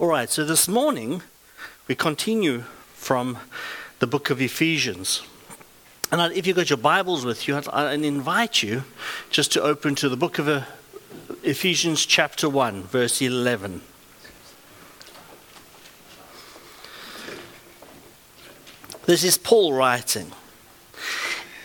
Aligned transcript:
All 0.00 0.08
right, 0.08 0.30
so 0.30 0.46
this 0.46 0.66
morning 0.66 1.20
we 1.86 1.94
continue 1.94 2.64
from 2.94 3.36
the 3.98 4.06
book 4.06 4.30
of 4.30 4.40
Ephesians. 4.40 5.20
And 6.10 6.32
if 6.32 6.46
you've 6.46 6.56
got 6.56 6.70
your 6.70 6.78
Bibles 6.78 7.26
with 7.26 7.46
you, 7.46 7.60
I 7.70 7.92
invite 7.92 8.62
you 8.62 8.84
just 9.28 9.52
to 9.52 9.62
open 9.62 9.94
to 9.96 10.08
the 10.08 10.16
book 10.16 10.38
of 10.38 10.48
uh, 10.48 10.62
Ephesians, 11.42 12.06
chapter 12.06 12.48
1, 12.48 12.84
verse 12.84 13.20
11. 13.20 13.82
This 19.04 19.22
is 19.22 19.36
Paul 19.36 19.74
writing. 19.74 20.32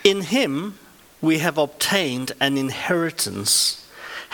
In 0.04 0.20
him 0.20 0.78
we 1.22 1.38
have 1.38 1.56
obtained 1.56 2.32
an 2.38 2.58
inheritance 2.58 3.85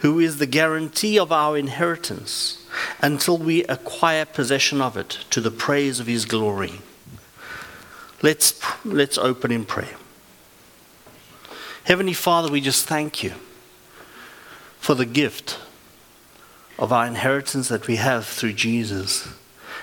who 0.00 0.18
is 0.18 0.38
the 0.38 0.46
guarantee 0.46 1.18
of 1.18 1.32
our 1.32 1.56
inheritance 1.56 2.66
until 3.00 3.38
we 3.38 3.64
acquire 3.64 4.24
possession 4.24 4.80
of 4.80 4.96
it 4.96 5.10
to 5.30 5.40
the 5.40 5.50
praise 5.50 6.00
of 6.00 6.06
his 6.06 6.24
glory. 6.24 6.80
Let's, 8.22 8.60
let's 8.84 9.18
open 9.18 9.50
in 9.50 9.64
prayer. 9.64 9.96
Heavenly 11.84 12.12
Father, 12.12 12.50
we 12.50 12.60
just 12.60 12.86
thank 12.86 13.22
you 13.22 13.32
for 14.78 14.94
the 14.94 15.06
gift 15.06 15.58
of 16.78 16.92
our 16.92 17.06
inheritance 17.06 17.68
that 17.68 17.86
we 17.86 17.96
have 17.96 18.26
through 18.26 18.54
Jesus. 18.54 19.28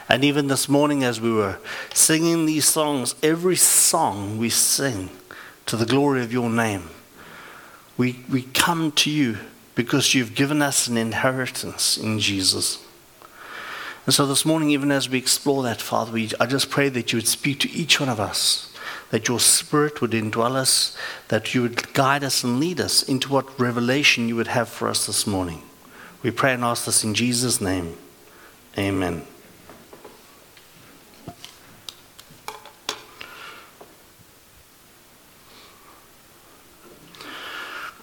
And 0.09 0.23
even 0.23 0.47
this 0.47 0.69
morning, 0.69 1.03
as 1.03 1.19
we 1.19 1.31
were 1.31 1.57
singing 1.93 2.45
these 2.45 2.65
songs, 2.65 3.13
every 3.21 3.55
song 3.55 4.37
we 4.37 4.49
sing 4.49 5.09
to 5.65 5.75
the 5.75 5.85
glory 5.85 6.21
of 6.21 6.31
your 6.31 6.49
name, 6.49 6.89
we, 7.97 8.23
we 8.29 8.43
come 8.43 8.91
to 8.93 9.11
you 9.11 9.37
because 9.77 10.15
you've 10.15 10.33
given 10.33 10.59
us 10.59 10.87
an 10.87 10.97
inheritance 10.97 11.97
in 11.97 12.17
Jesus. 12.17 12.83
And 14.05 14.13
so 14.13 14.25
this 14.25 14.43
morning, 14.43 14.71
even 14.71 14.91
as 14.91 15.07
we 15.07 15.19
explore 15.19 15.61
that, 15.63 15.81
Father, 15.81 16.11
we, 16.11 16.31
I 16.39 16.47
just 16.47 16.71
pray 16.71 16.89
that 16.89 17.13
you 17.13 17.17
would 17.17 17.27
speak 17.27 17.59
to 17.59 17.69
each 17.69 17.99
one 17.99 18.09
of 18.09 18.19
us, 18.19 18.73
that 19.11 19.27
your 19.27 19.39
Spirit 19.39 20.01
would 20.01 20.11
indwell 20.11 20.55
us, 20.55 20.97
that 21.27 21.53
you 21.53 21.61
would 21.61 21.93
guide 21.93 22.23
us 22.23 22.43
and 22.43 22.59
lead 22.59 22.81
us 22.81 23.03
into 23.03 23.31
what 23.31 23.59
revelation 23.59 24.27
you 24.27 24.35
would 24.35 24.47
have 24.47 24.67
for 24.67 24.87
us 24.87 25.05
this 25.05 25.27
morning. 25.27 25.61
We 26.23 26.31
pray 26.31 26.55
and 26.55 26.63
ask 26.63 26.85
this 26.85 27.03
in 27.03 27.13
Jesus' 27.13 27.61
name. 27.61 27.95
Amen. 28.79 29.27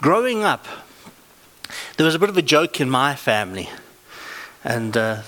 Growing 0.01 0.45
up, 0.45 0.67
there 1.97 2.07
was 2.07 2.15
a 2.15 2.19
bit 2.19 2.29
of 2.29 2.37
a 2.37 2.43
joke 2.43 2.81
in 2.81 2.91
my 2.91 3.15
family. 3.15 3.69
And 4.65 4.97
uh, 4.97 5.23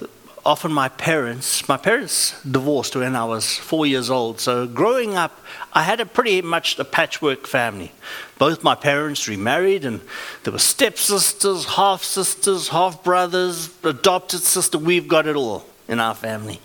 often 0.44 0.72
my 0.72 0.88
parents, 0.88 1.68
my 1.68 1.76
parents 1.76 2.40
divorced 2.42 2.96
when 2.96 3.14
I 3.14 3.24
was 3.24 3.56
four 3.56 3.86
years 3.86 4.10
old. 4.10 4.40
So 4.40 4.66
growing 4.66 5.14
up, 5.14 5.38
I 5.72 5.82
had 5.82 6.00
a 6.00 6.06
pretty 6.06 6.42
much 6.42 6.78
a 6.78 6.84
patchwork 6.84 7.46
family. 7.46 7.92
Both 8.38 8.64
my 8.64 8.74
parents 8.74 9.28
remarried, 9.28 9.84
and 9.84 10.00
there 10.42 10.52
were 10.52 10.58
stepsisters, 10.58 11.64
half 11.66 12.02
sisters, 12.02 12.68
half 12.68 13.04
brothers, 13.04 13.70
adopted 13.84 14.40
sister. 14.40 14.78
We've 14.78 15.06
got 15.06 15.26
it 15.26 15.36
all 15.36 15.66
in 15.86 16.00
our 16.00 16.14
family. 16.14 16.60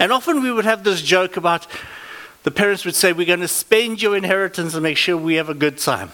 And 0.00 0.10
often 0.10 0.42
we 0.42 0.50
would 0.50 0.64
have 0.64 0.82
this 0.82 1.00
joke 1.00 1.36
about 1.36 1.66
the 2.42 2.50
parents 2.50 2.84
would 2.84 2.94
say, 2.94 3.12
We're 3.12 3.26
going 3.26 3.40
to 3.40 3.48
spend 3.48 4.02
your 4.02 4.16
inheritance 4.16 4.74
and 4.74 4.82
make 4.82 4.96
sure 4.96 5.16
we 5.16 5.34
have 5.34 5.48
a 5.48 5.54
good 5.54 5.78
time 5.78 6.10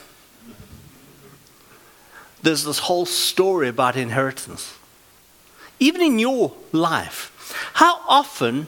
there's 2.44 2.65
this 2.65 2.78
whole 2.81 3.06
story 3.06 3.69
about 3.69 3.97
inheritance. 3.97 4.77
Even 5.81 6.03
in 6.03 6.19
your 6.19 6.53
life, 6.72 7.31
how 7.75 8.00
often 8.06 8.66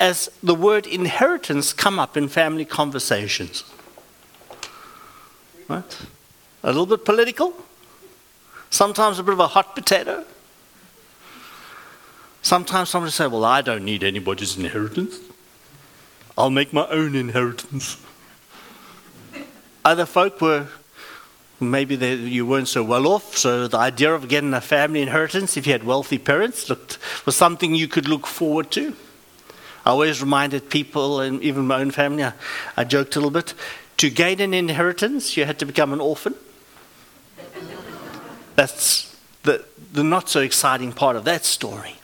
has 0.00 0.30
the 0.42 0.54
word 0.54 0.86
inheritance 0.86 1.72
come 1.74 1.98
up 1.98 2.16
in 2.16 2.28
family 2.28 2.64
conversations? 2.64 3.64
Right? 5.68 5.98
A 6.62 6.68
little 6.68 6.86
bit 6.86 7.04
political, 7.04 7.54
sometimes 8.70 9.18
a 9.18 9.22
bit 9.22 9.34
of 9.34 9.40
a 9.40 9.48
hot 9.48 9.74
potato. 9.74 10.24
Sometimes 12.42 12.88
somebody 12.88 13.12
say, 13.12 13.26
Well, 13.26 13.44
I 13.44 13.60
don't 13.60 13.84
need 13.84 14.02
anybody's 14.02 14.56
inheritance. 14.56 15.18
I'll 16.38 16.50
make 16.50 16.72
my 16.72 16.88
own 16.88 17.14
inheritance. 17.14 18.02
Other 19.84 20.06
folk 20.06 20.40
were 20.40 20.68
maybe 21.60 21.96
they, 21.96 22.14
you 22.14 22.46
weren't 22.46 22.68
so 22.68 22.82
well 22.82 23.06
off, 23.06 23.36
so 23.36 23.68
the 23.68 23.78
idea 23.78 24.12
of 24.14 24.28
getting 24.28 24.54
a 24.54 24.60
family 24.60 25.02
inheritance, 25.02 25.56
if 25.56 25.66
you 25.66 25.72
had 25.72 25.84
wealthy 25.84 26.18
parents, 26.18 26.68
looked, 26.68 26.98
was 27.26 27.36
something 27.36 27.74
you 27.74 27.88
could 27.88 28.08
look 28.08 28.26
forward 28.26 28.70
to. 28.72 28.94
I 29.84 29.90
always 29.90 30.20
reminded 30.20 30.70
people, 30.70 31.20
and 31.20 31.42
even 31.42 31.66
my 31.66 31.80
own 31.80 31.90
family, 31.90 32.24
I, 32.24 32.32
I 32.76 32.84
joked 32.84 33.16
a 33.16 33.18
little 33.18 33.30
bit, 33.30 33.54
to 33.98 34.10
gain 34.10 34.40
an 34.40 34.54
inheritance, 34.54 35.36
you 35.36 35.44
had 35.44 35.58
to 35.58 35.66
become 35.66 35.92
an 35.92 36.00
orphan. 36.00 36.34
That's 38.56 39.16
the, 39.42 39.64
the 39.92 40.04
not 40.04 40.28
so 40.28 40.40
exciting 40.40 40.92
part 40.92 41.16
of 41.16 41.24
that 41.24 41.44
story. 41.44 41.96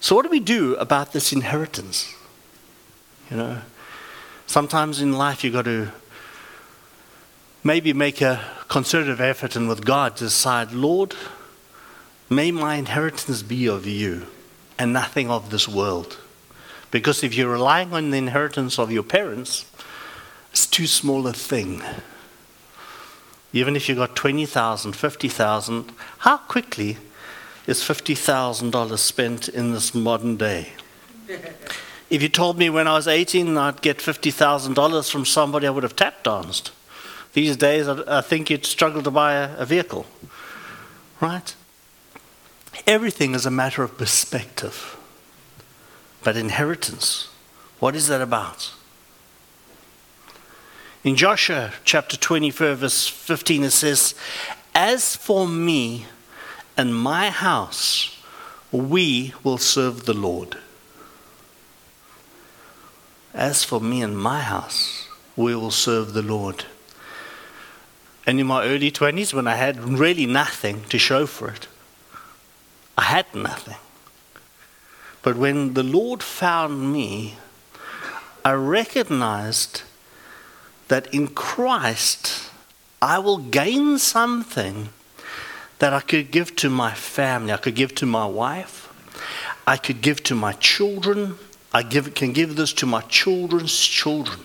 So, 0.00 0.16
what 0.16 0.24
do 0.24 0.30
we 0.30 0.40
do 0.40 0.74
about 0.76 1.12
this 1.12 1.32
inheritance? 1.32 2.14
You 3.30 3.36
know, 3.36 3.58
sometimes 4.46 5.00
in 5.00 5.12
life 5.12 5.44
you've 5.44 5.54
got 5.54 5.64
to 5.64 5.92
maybe 7.64 7.92
make 7.92 8.20
a 8.20 8.40
concerted 8.68 9.20
effort 9.20 9.56
and 9.56 9.68
with 9.68 9.84
God 9.84 10.16
decide, 10.16 10.72
Lord, 10.72 11.14
may 12.28 12.50
my 12.50 12.76
inheritance 12.76 13.42
be 13.42 13.66
of 13.66 13.86
you 13.86 14.26
and 14.78 14.92
nothing 14.92 15.30
of 15.30 15.50
this 15.50 15.68
world. 15.68 16.18
Because 16.90 17.22
if 17.22 17.34
you're 17.34 17.52
relying 17.52 17.92
on 17.92 18.10
the 18.10 18.18
inheritance 18.18 18.78
of 18.78 18.90
your 18.90 19.02
parents, 19.02 19.66
it's 20.50 20.66
too 20.66 20.86
small 20.86 21.26
a 21.26 21.32
thing. 21.32 21.82
Even 23.52 23.76
if 23.76 23.88
you 23.88 23.94
got 23.94 24.16
20,000, 24.16 24.94
50,000, 24.94 25.92
how 26.18 26.38
quickly 26.38 26.96
is 27.66 27.80
$50,000 27.80 28.98
spent 28.98 29.48
in 29.48 29.72
this 29.72 29.94
modern 29.94 30.36
day? 30.36 30.72
If 32.10 32.22
you 32.22 32.28
told 32.28 32.58
me 32.58 32.68
when 32.68 32.86
I 32.86 32.94
was 32.94 33.08
18 33.08 33.56
I'd 33.56 33.80
get 33.80 33.98
$50,000 33.98 35.10
from 35.10 35.24
somebody, 35.24 35.66
I 35.66 35.70
would 35.70 35.82
have 35.82 35.96
tap 35.96 36.22
danced. 36.22 36.72
These 37.32 37.56
days, 37.56 37.88
I, 37.88 38.20
think 38.20 38.50
you'd 38.50 38.66
struggle 38.66 39.02
to 39.02 39.10
buy 39.10 39.34
a, 39.34 39.56
a 39.58 39.64
vehicle. 39.64 40.06
Right? 41.20 41.54
Everything 42.86 43.34
is 43.34 43.46
a 43.46 43.50
matter 43.50 43.82
of 43.82 43.96
perspective. 43.96 44.96
But 46.22 46.36
inheritance, 46.36 47.28
what 47.78 47.96
is 47.96 48.08
that 48.08 48.20
about? 48.20 48.72
In 51.04 51.16
Joshua 51.16 51.72
chapter 51.84 52.16
24, 52.16 52.74
verse 52.74 53.08
15, 53.08 53.64
it 53.64 53.70
says, 53.70 54.14
As 54.74 55.16
for 55.16 55.48
me 55.48 56.06
and 56.76 56.94
my 56.94 57.30
house, 57.30 58.22
we 58.70 59.34
will 59.42 59.58
serve 59.58 60.04
the 60.04 60.14
Lord. 60.14 60.58
As 63.34 63.64
for 63.64 63.80
me 63.80 64.02
and 64.02 64.16
my 64.16 64.40
house, 64.40 65.08
we 65.34 65.56
will 65.56 65.70
serve 65.70 66.12
the 66.12 66.22
Lord. 66.22 66.64
And 68.26 68.38
in 68.38 68.46
my 68.46 68.64
early 68.64 68.90
20s, 68.90 69.34
when 69.34 69.46
I 69.46 69.56
had 69.56 69.82
really 69.82 70.26
nothing 70.26 70.84
to 70.84 70.98
show 70.98 71.26
for 71.26 71.48
it, 71.48 71.66
I 72.96 73.02
had 73.02 73.34
nothing. 73.34 73.76
But 75.22 75.36
when 75.36 75.74
the 75.74 75.82
Lord 75.82 76.22
found 76.22 76.92
me, 76.92 77.36
I 78.44 78.52
recognized 78.52 79.82
that 80.88 81.12
in 81.14 81.28
Christ 81.28 82.50
I 83.00 83.18
will 83.18 83.38
gain 83.38 83.98
something 83.98 84.90
that 85.78 85.92
I 85.92 86.00
could 86.00 86.30
give 86.30 86.54
to 86.56 86.70
my 86.70 86.92
family, 86.92 87.52
I 87.52 87.56
could 87.56 87.74
give 87.74 87.94
to 87.96 88.06
my 88.06 88.26
wife, 88.26 88.88
I 89.66 89.76
could 89.76 90.00
give 90.00 90.22
to 90.24 90.34
my 90.34 90.52
children, 90.52 91.36
I 91.72 91.82
give, 91.82 92.14
can 92.14 92.32
give 92.32 92.56
this 92.56 92.72
to 92.74 92.86
my 92.86 93.00
children's 93.02 93.76
children. 93.78 94.40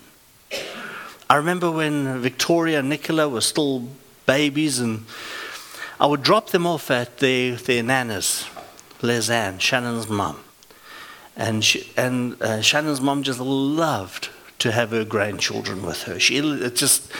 I 1.30 1.36
remember 1.36 1.70
when 1.70 2.22
Victoria 2.22 2.80
and 2.80 2.90
Nicola 2.90 3.28
were 3.28 3.42
still 3.42 3.90
babies, 4.26 4.80
and 4.80 5.06
I 6.00 6.06
would 6.06 6.24
drop 6.24 6.52
them 6.52 6.66
off 6.66 6.90
at 6.90 7.18
their, 7.18 7.56
their 7.56 7.84
nanas, 7.84 8.48
Lizanne, 9.02 9.60
Shannon's 9.60 10.08
mum. 10.08 10.40
And, 11.36 11.66
she, 11.66 11.92
and 11.98 12.42
uh, 12.42 12.62
Shannon's 12.62 13.02
mom 13.02 13.24
just 13.24 13.42
loved 13.42 14.30
to 14.60 14.72
have 14.72 14.92
her 14.92 15.04
grandchildren 15.04 15.86
with 15.86 16.04
her. 16.04 16.18
She 16.18 16.40
just, 16.74 17.12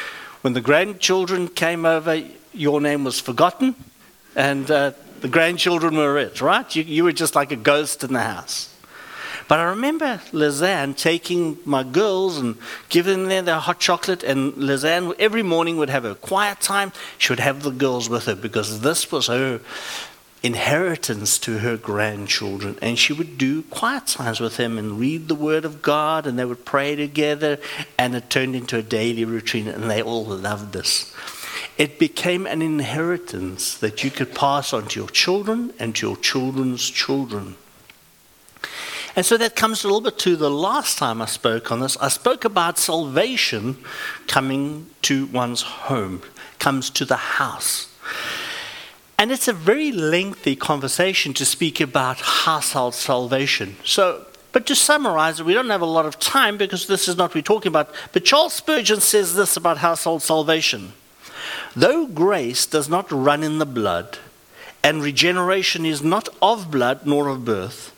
when 0.42 0.54
the 0.54 0.62
grandchildren 0.62 1.50
came 1.50 1.86
over, 1.86 2.24
your 2.54 2.80
name 2.80 3.04
was 3.04 3.20
forgotten, 3.20 3.76
and 4.36 4.72
uh, 4.72 4.92
the 5.20 5.28
grandchildren 5.28 5.98
were 5.98 6.18
it, 6.18 6.40
right? 6.42 6.76
You, 6.76 6.84
you 6.84 7.04
were 7.04 7.12
just 7.12 7.36
like 7.36 7.52
a 7.52 7.58
ghost 7.58 8.04
in 8.06 8.14
the 8.14 8.24
house. 8.24 8.74
But 9.48 9.60
I 9.60 9.64
remember 9.64 10.22
Lizanne 10.32 10.98
taking 10.98 11.58
my 11.64 11.84
girls 11.84 12.38
and 12.38 12.58
giving 12.90 13.28
them 13.28 13.46
their 13.46 13.60
hot 13.60 13.80
chocolate, 13.80 14.24
and 14.24 14.54
Lizanne 14.54 15.16
every 15.20 15.44
morning 15.44 15.78
would 15.78 15.90
have 15.90 16.04
a 16.06 16.16
quiet 16.16 16.60
time. 16.60 16.92
She 17.18 17.32
would 17.32 17.40
have 17.40 17.64
the 17.64 17.72
girls 17.72 18.10
with 18.10 18.26
her 18.26 18.36
because 18.36 18.82
this 18.82 19.10
was 19.12 19.28
her 19.28 19.62
inheritance 20.44 21.40
to 21.40 21.60
her 21.60 21.78
grandchildren. 21.78 22.78
And 22.82 23.00
she 23.00 23.14
would 23.14 23.38
do 23.38 23.64
quiet 23.64 24.08
times 24.08 24.40
with 24.40 24.58
them 24.58 24.78
and 24.78 25.00
read 25.00 25.28
the 25.28 25.36
Word 25.36 25.66
of 25.66 25.82
God, 25.82 26.28
and 26.28 26.38
they 26.38 26.46
would 26.46 26.66
pray 26.66 26.96
together, 26.96 27.58
and 27.98 28.16
it 28.16 28.30
turned 28.30 28.56
into 28.56 28.78
a 28.78 28.84
daily 28.84 29.26
routine, 29.26 29.68
and 29.68 29.90
they 29.90 30.02
all 30.02 30.26
loved 30.26 30.74
this. 30.74 31.14
It 31.78 32.00
became 32.00 32.46
an 32.46 32.62
inheritance 32.62 33.78
that 33.78 34.04
you 34.04 34.12
could 34.12 34.34
pass 34.34 34.74
on 34.74 34.88
to 34.88 35.00
your 35.00 35.10
children 35.10 35.74
and 35.80 35.96
to 35.96 36.08
your 36.08 36.18
children's 36.18 36.90
children. 36.90 37.56
And 39.18 39.26
so 39.26 39.36
that 39.38 39.56
comes 39.56 39.84
a 39.84 39.88
little 39.88 40.02
bit 40.02 40.20
to 40.20 40.36
the 40.36 40.52
last 40.52 41.00
time 41.00 41.24
I 41.24 41.26
spoke 41.26 41.72
on 41.72 41.80
this. 41.80 41.98
I 41.98 42.08
spoke 42.08 42.46
about 42.46 42.78
salvation 42.78 43.78
coming 44.28 44.92
to 45.02 45.26
one's 45.26 45.64
home, 45.64 46.22
comes 46.60 46.92
to 46.92 47.04
the 47.04 47.16
house. 47.16 47.92
And 49.18 49.32
it's 49.32 49.48
a 49.48 49.54
very 49.54 49.92
lengthy 49.92 50.56
conversation 50.56 51.34
to 51.34 51.46
speak 51.46 51.82
about 51.82 52.20
household 52.20 52.94
salvation. 52.94 53.78
So, 53.84 54.28
but 54.52 54.68
to 54.68 54.76
summarize 54.76 55.42
we 55.42 55.56
don't 55.56 55.72
have 55.72 55.82
a 55.82 55.86
lot 55.88 56.06
of 56.06 56.20
time 56.20 56.56
because 56.56 56.86
this 56.86 57.08
is 57.08 57.18
not 57.18 57.30
what 57.30 57.36
we're 57.36 57.42
talking 57.42 57.72
about. 57.72 57.90
But 58.14 58.24
Charles 58.24 58.54
Spurgeon 58.54 59.02
says 59.02 59.34
this 59.34 59.58
about 59.58 59.80
household 59.80 60.22
salvation 60.22 60.94
Though 61.76 62.06
grace 62.06 62.68
does 62.68 62.88
not 62.88 63.12
run 63.12 63.42
in 63.42 63.58
the 63.58 63.66
blood, 63.66 64.20
and 64.84 65.02
regeneration 65.02 65.88
is 65.88 66.04
not 66.04 66.30
of 66.40 66.70
blood 66.70 67.08
nor 67.08 67.30
of 67.30 67.46
birth, 67.46 67.96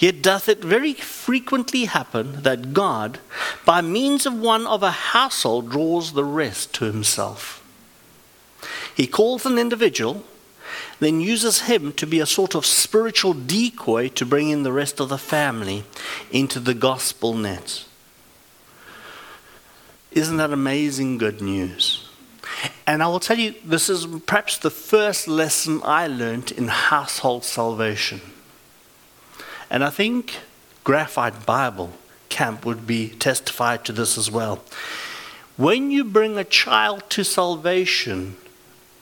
Yet 0.00 0.22
doth 0.22 0.48
it 0.48 0.64
very 0.64 0.94
frequently 0.94 1.84
happen 1.84 2.42
that 2.42 2.72
God, 2.72 3.18
by 3.66 3.82
means 3.82 4.24
of 4.24 4.32
one 4.32 4.66
of 4.66 4.82
a 4.82 4.90
household, 4.90 5.70
draws 5.70 6.14
the 6.14 6.24
rest 6.24 6.72
to 6.76 6.86
himself. 6.86 7.62
He 8.96 9.06
calls 9.06 9.44
an 9.44 9.58
individual, 9.58 10.24
then 11.00 11.20
uses 11.20 11.62
him 11.62 11.92
to 11.92 12.06
be 12.06 12.18
a 12.18 12.26
sort 12.26 12.54
of 12.54 12.64
spiritual 12.64 13.34
decoy 13.34 14.08
to 14.08 14.24
bring 14.24 14.48
in 14.48 14.62
the 14.62 14.72
rest 14.72 15.00
of 15.00 15.10
the 15.10 15.18
family 15.18 15.84
into 16.32 16.60
the 16.60 16.74
gospel 16.74 17.34
net. 17.34 17.84
Isn't 20.12 20.38
that 20.38 20.50
amazing 20.50 21.18
good 21.18 21.42
news? 21.42 22.08
And 22.86 23.02
I 23.02 23.06
will 23.06 23.20
tell 23.20 23.38
you, 23.38 23.54
this 23.64 23.90
is 23.90 24.06
perhaps 24.26 24.56
the 24.56 24.70
first 24.70 25.28
lesson 25.28 25.82
I 25.84 26.06
learned 26.06 26.52
in 26.52 26.68
household 26.68 27.44
salvation. 27.44 28.22
And 29.70 29.84
I 29.84 29.90
think 29.90 30.40
Graphite 30.82 31.46
Bible 31.46 31.92
Camp 32.28 32.64
would 32.64 32.86
be 32.86 33.10
testified 33.10 33.84
to 33.84 33.92
this 33.92 34.18
as 34.18 34.30
well. 34.30 34.64
When 35.56 35.90
you 35.90 36.04
bring 36.04 36.38
a 36.38 36.44
child 36.44 37.04
to 37.10 37.24
salvation, 37.24 38.36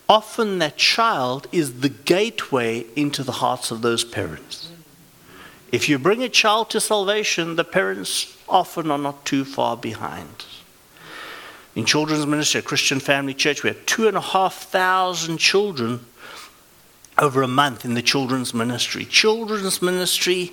often 0.09 0.59
that 0.59 0.76
child 0.76 1.47
is 1.53 1.81
the 1.81 1.88
gateway 1.88 2.87
into 2.97 3.23
the 3.23 3.32
hearts 3.32 3.70
of 3.70 3.82
those 3.82 4.05
parents. 4.05 4.70
If 5.70 5.88
you 5.88 5.99
bring 5.99 6.23
a 6.23 6.29
child 6.29 6.71
to 6.71 6.81
salvation, 6.81 7.56
the 7.56 7.64
parents 7.64 8.37
often 8.49 8.91
are 8.91 8.99
not 8.99 9.25
too 9.25 9.44
far 9.44 9.76
behind. 9.76 10.47
In 11.75 11.85
children's 11.85 12.26
ministry, 12.26 12.61
a 12.61 12.62
Christian 12.62 12.99
family 12.99 13.35
church, 13.35 13.62
we 13.62 13.69
have 13.69 13.87
two 13.87 14.09
and 14.09 14.17
a 14.17 14.21
half 14.21 14.55
thousand 14.55 15.38
children 15.38 16.05
over 17.19 17.43
a 17.43 17.49
month 17.49 17.85
in 17.85 17.94
the 17.94 18.03
children's 18.03 18.55
ministry. 18.55 19.05
Children's 19.05 19.82
ministry 19.82 20.53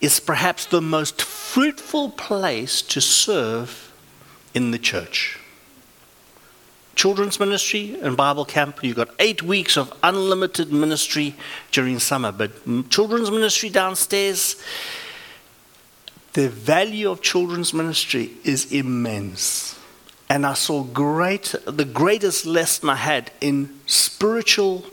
is 0.00 0.20
perhaps 0.20 0.66
the 0.66 0.82
most 0.82 1.22
fruitful 1.22 2.10
place 2.10 2.82
to 2.82 3.00
serve 3.00 3.92
in 4.52 4.70
the 4.70 4.78
church. 4.78 5.38
Children's 6.94 7.40
ministry 7.40 7.98
and 8.02 8.16
Bible 8.16 8.44
camp, 8.44 8.82
you've 8.82 8.96
got 8.96 9.10
eight 9.18 9.42
weeks 9.42 9.76
of 9.76 9.92
unlimited 10.02 10.72
ministry 10.72 11.34
during 11.72 11.98
summer, 11.98 12.30
but 12.30 12.52
children's 12.88 13.30
ministry 13.30 13.68
downstairs, 13.68 14.56
the 16.34 16.48
value 16.48 17.10
of 17.10 17.20
children's 17.20 17.74
ministry 17.74 18.30
is 18.44 18.72
immense. 18.72 19.78
And 20.28 20.46
I 20.46 20.54
saw 20.54 20.82
great, 20.82 21.54
the 21.66 21.84
greatest 21.84 22.46
lesson 22.46 22.88
I 22.88 22.96
had 22.96 23.30
in 23.40 23.78
spiritual 23.86 24.84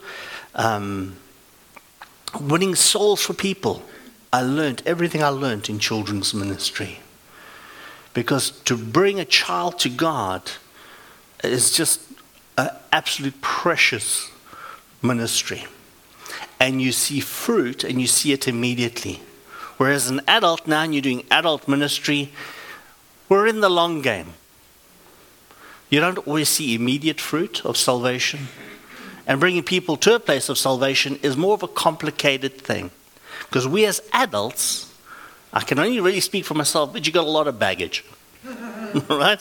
um, 0.56 1.16
winning 2.40 2.76
souls 2.76 3.22
for 3.22 3.34
people. 3.34 3.84
I 4.34 4.42
learned 4.42 4.82
everything 4.86 5.24
I 5.24 5.30
learned 5.30 5.70
in 5.70 5.80
children's 5.80 6.34
ministry. 6.34 7.00
Because 8.14 8.52
to 8.62 8.78
bring 8.78 9.20
a 9.20 9.26
child 9.26 9.80
to 9.80 9.90
God 9.90 10.52
is 11.44 11.72
just 11.72 12.02
an 12.58 12.70
absolute 12.92 13.40
precious 13.42 14.30
ministry. 15.02 15.66
And 16.60 16.82
you 16.82 16.92
see 16.92 17.20
fruit 17.20 17.84
and 17.84 18.00
you 18.00 18.08
see 18.08 18.32
it 18.32 18.48
immediately. 18.48 19.22
Whereas 19.78 20.10
an 20.10 20.22
adult 20.28 20.68
now, 20.68 20.84
and 20.84 20.94
you're 20.94 21.02
doing 21.02 21.24
adult 21.32 21.68
ministry, 21.68 22.32
we're 23.30 23.48
in 23.48 23.62
the 23.62 23.70
long 23.70 24.02
game. 24.02 24.34
You 25.90 26.00
don't 26.00 26.20
always 26.28 26.50
see 26.50 26.76
immediate 26.76 27.20
fruit 27.20 27.66
of 27.66 27.78
salvation 27.78 28.48
and 29.32 29.40
bringing 29.40 29.64
people 29.64 29.96
to 29.96 30.16
a 30.16 30.20
place 30.20 30.50
of 30.50 30.58
salvation 30.58 31.18
is 31.24 31.38
more 31.38 31.54
of 31.54 31.64
a 31.64 31.68
complicated 31.70 32.58
thing. 32.58 32.92
Because 33.48 33.66
we 33.66 33.86
as 33.86 34.02
adults, 34.12 34.94
I 35.54 35.62
can 35.62 35.80
only 35.80 36.02
really 36.02 36.20
speak 36.20 36.44
for 36.44 36.54
myself, 36.54 36.92
but 36.92 37.08
you 37.08 37.14
got 37.14 37.24
a 37.24 37.30
lot 37.30 37.48
of 37.48 37.58
baggage. 37.58 38.04
right? 39.10 39.40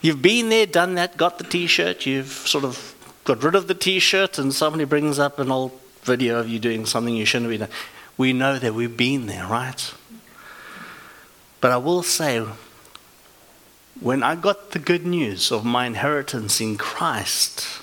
You've 0.00 0.20
been 0.20 0.48
there, 0.48 0.66
done 0.66 0.96
that, 0.96 1.16
got 1.16 1.38
the 1.38 1.44
t 1.44 1.68
shirt, 1.68 2.04
you've 2.04 2.32
sort 2.32 2.64
of 2.64 2.96
got 3.22 3.44
rid 3.44 3.54
of 3.54 3.68
the 3.68 3.76
t 3.76 4.00
shirt, 4.00 4.40
and 4.40 4.52
somebody 4.52 4.82
brings 4.82 5.20
up 5.20 5.38
an 5.38 5.52
old 5.52 5.70
video 6.02 6.40
of 6.40 6.48
you 6.48 6.58
doing 6.58 6.84
something 6.84 7.14
you 7.14 7.24
shouldn't 7.24 7.50
been 7.50 7.60
doing. 7.60 7.70
We 8.16 8.32
know 8.32 8.58
that 8.58 8.74
we've 8.74 8.96
been 8.96 9.26
there, 9.26 9.46
right? 9.46 9.94
But 11.60 11.70
I 11.70 11.76
will 11.76 12.02
say, 12.02 12.44
when 14.00 14.24
I 14.24 14.34
got 14.34 14.72
the 14.72 14.80
good 14.80 15.06
news 15.06 15.52
of 15.52 15.64
my 15.64 15.86
inheritance 15.86 16.60
in 16.60 16.76
Christ, 16.76 17.82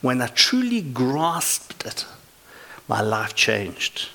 when 0.00 0.22
I 0.22 0.28
truly 0.28 0.80
grasped 0.80 1.84
it, 1.86 2.06
my 2.88 3.00
life 3.00 3.34
changed. 3.34 4.08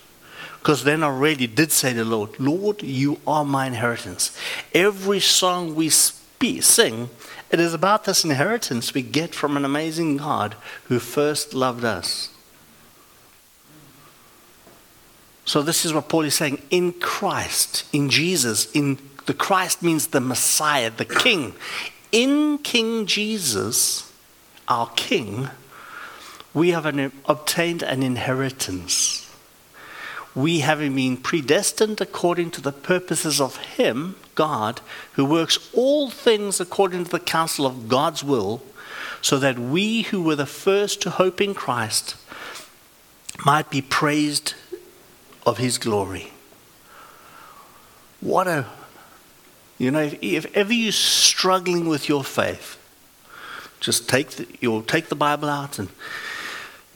Because 0.59 0.83
then 0.83 1.03
I 1.03 1.09
really 1.09 1.45
did 1.45 1.71
say 1.71 1.93
to 1.93 2.03
the 2.03 2.05
Lord, 2.05 2.39
Lord, 2.39 2.81
you 2.81 3.19
are 3.27 3.45
my 3.45 3.67
inheritance. 3.67 4.35
Every 4.73 5.19
song 5.19 5.75
we 5.75 5.89
speak, 5.89 6.63
sing, 6.63 7.09
it 7.51 7.59
is 7.59 7.73
about 7.73 8.05
this 8.05 8.25
inheritance 8.25 8.93
we 8.93 9.03
get 9.03 9.35
from 9.35 9.55
an 9.55 9.63
amazing 9.63 10.17
God 10.17 10.55
who 10.85 10.97
first 10.97 11.53
loved 11.53 11.85
us. 11.85 12.29
So, 15.45 15.61
this 15.61 15.85
is 15.85 15.93
what 15.93 16.09
Paul 16.09 16.23
is 16.23 16.33
saying 16.33 16.63
in 16.71 16.93
Christ, 16.93 17.85
in 17.93 18.09
Jesus, 18.09 18.71
in 18.71 18.97
the 19.27 19.33
Christ 19.35 19.83
means 19.83 20.07
the 20.07 20.19
Messiah, 20.19 20.89
the 20.89 21.05
King. 21.05 21.53
In 22.11 22.57
King 22.57 23.05
Jesus, 23.05 24.11
our 24.67 24.89
King, 24.95 25.49
we 26.55 26.69
have 26.71 26.85
an, 26.85 27.11
obtained 27.25 27.83
an 27.83 28.01
inheritance. 28.01 29.29
We, 30.33 30.61
having 30.61 30.95
been 30.95 31.17
predestined 31.17 31.99
according 31.99 32.51
to 32.51 32.61
the 32.61 32.71
purposes 32.71 33.39
of 33.39 33.57
Him, 33.57 34.15
God, 34.35 34.79
who 35.13 35.25
works 35.25 35.69
all 35.73 36.09
things 36.09 36.59
according 36.59 37.03
to 37.05 37.11
the 37.11 37.19
counsel 37.19 37.65
of 37.65 37.89
God's 37.89 38.23
will, 38.23 38.63
so 39.21 39.37
that 39.37 39.59
we 39.59 40.03
who 40.03 40.23
were 40.23 40.35
the 40.35 40.45
first 40.45 41.01
to 41.01 41.09
hope 41.09 41.41
in 41.41 41.53
Christ 41.53 42.15
might 43.45 43.69
be 43.69 43.81
praised 43.81 44.53
of 45.45 45.57
His 45.57 45.77
glory. 45.77 46.31
What 48.21 48.47
a, 48.47 48.65
you 49.77 49.91
know, 49.91 50.01
if, 50.01 50.17
if 50.21 50.55
ever 50.55 50.73
you're 50.73 50.93
struggling 50.93 51.87
with 51.87 52.07
your 52.07 52.23
faith, 52.23 52.77
just 53.81 54.07
take 54.07 54.31
the, 54.31 54.47
you'll 54.61 54.83
take 54.83 55.09
the 55.09 55.15
Bible 55.15 55.49
out 55.49 55.79
and 55.79 55.89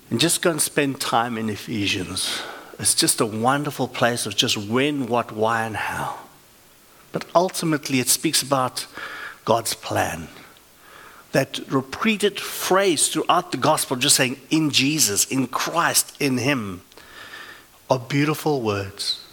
and 0.09 0.19
just 0.19 0.41
go 0.41 0.51
and 0.51 0.61
spend 0.61 0.99
time 0.99 1.37
in 1.37 1.49
Ephesians. 1.49 2.41
It's 2.79 2.95
just 2.95 3.21
a 3.21 3.25
wonderful 3.25 3.87
place 3.87 4.25
of 4.25 4.35
just 4.35 4.57
when, 4.57 5.07
what, 5.07 5.31
why, 5.31 5.65
and 5.65 5.75
how. 5.75 6.17
But 7.11 7.25
ultimately, 7.35 7.99
it 7.99 8.07
speaks 8.07 8.41
about 8.41 8.87
God's 9.45 9.73
plan. 9.73 10.29
That 11.31 11.59
repeated 11.69 12.39
phrase 12.39 13.09
throughout 13.09 13.51
the 13.51 13.57
gospel, 13.57 13.97
just 13.97 14.15
saying, 14.15 14.39
in 14.49 14.71
Jesus, 14.71 15.25
in 15.25 15.47
Christ, 15.47 16.15
in 16.19 16.37
Him, 16.37 16.81
are 17.89 17.99
beautiful 17.99 18.61
words. 18.61 19.25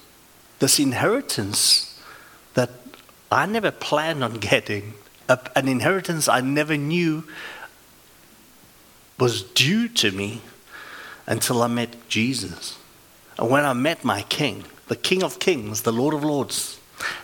this 0.58 0.78
inheritance 0.78 2.00
that 2.54 2.70
I 3.30 3.46
never 3.46 3.70
planned 3.70 4.24
on 4.24 4.34
getting, 4.34 4.94
an 5.28 5.68
inheritance 5.68 6.28
I 6.28 6.40
never 6.40 6.76
knew 6.76 7.24
was 9.18 9.42
due 9.42 9.88
to 9.88 10.10
me 10.12 10.40
until 11.26 11.62
I 11.62 11.66
met 11.66 12.08
Jesus. 12.08 12.78
And 13.38 13.50
when 13.50 13.64
I 13.64 13.72
met 13.72 14.04
my 14.04 14.22
King, 14.22 14.64
the 14.88 14.96
King 14.96 15.22
of 15.22 15.38
Kings, 15.38 15.82
the 15.82 15.92
Lord 15.92 16.14
of 16.14 16.24
Lords, 16.24 16.80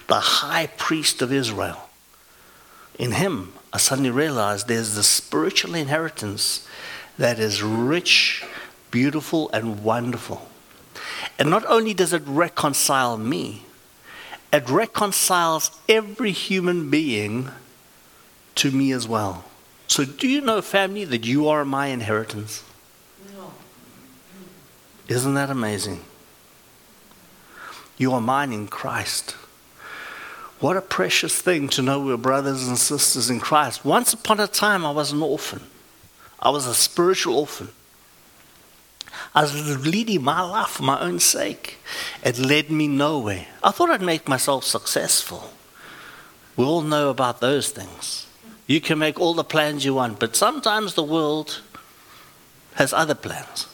the 0.08 0.20
High 0.20 0.66
Priest 0.76 1.22
of 1.22 1.32
Israel, 1.32 1.88
in 2.98 3.12
him 3.12 3.52
I 3.72 3.78
suddenly 3.78 4.10
realized 4.10 4.68
there's 4.68 4.94
the 4.94 5.02
spiritual 5.02 5.74
inheritance 5.74 6.68
that 7.16 7.38
is 7.38 7.62
rich, 7.62 8.44
beautiful, 8.90 9.48
and 9.50 9.82
wonderful. 9.82 10.46
And 11.38 11.48
not 11.48 11.64
only 11.66 11.94
does 11.94 12.12
it 12.12 12.22
reconcile 12.26 13.16
me, 13.16 13.62
it 14.52 14.68
reconciles 14.68 15.70
every 15.88 16.32
human 16.32 16.90
being 16.90 17.48
to 18.56 18.70
me 18.70 18.92
as 18.92 19.08
well. 19.08 19.44
So, 19.86 20.04
do 20.04 20.28
you 20.28 20.42
know, 20.42 20.60
family, 20.60 21.06
that 21.06 21.24
you 21.24 21.48
are 21.48 21.64
my 21.64 21.86
inheritance? 21.86 22.62
Isn't 25.08 25.34
that 25.34 25.50
amazing? 25.50 26.00
You 27.98 28.12
are 28.12 28.20
mine 28.20 28.52
in 28.52 28.68
Christ. 28.68 29.32
What 30.60 30.76
a 30.76 30.80
precious 30.80 31.40
thing 31.40 31.68
to 31.70 31.82
know 31.82 32.00
we're 32.00 32.16
brothers 32.16 32.68
and 32.68 32.78
sisters 32.78 33.28
in 33.28 33.40
Christ. 33.40 33.84
Once 33.84 34.12
upon 34.12 34.38
a 34.38 34.46
time, 34.46 34.86
I 34.86 34.92
was 34.92 35.12
an 35.12 35.22
orphan, 35.22 35.62
I 36.40 36.50
was 36.50 36.66
a 36.66 36.74
spiritual 36.74 37.36
orphan. 37.36 37.68
I 39.34 39.42
was 39.42 39.86
leading 39.86 40.22
my 40.22 40.42
life 40.42 40.68
for 40.68 40.82
my 40.82 41.00
own 41.00 41.18
sake. 41.18 41.78
It 42.22 42.38
led 42.38 42.70
me 42.70 42.86
nowhere. 42.86 43.46
I 43.62 43.70
thought 43.70 43.88
I'd 43.88 44.02
make 44.02 44.28
myself 44.28 44.64
successful. 44.64 45.50
We 46.56 46.64
all 46.64 46.82
know 46.82 47.08
about 47.08 47.40
those 47.40 47.70
things. 47.70 48.26
You 48.66 48.80
can 48.80 48.98
make 48.98 49.18
all 49.18 49.32
the 49.32 49.44
plans 49.44 49.84
you 49.84 49.94
want, 49.94 50.18
but 50.18 50.36
sometimes 50.36 50.94
the 50.94 51.02
world 51.02 51.60
has 52.74 52.92
other 52.92 53.14
plans. 53.14 53.71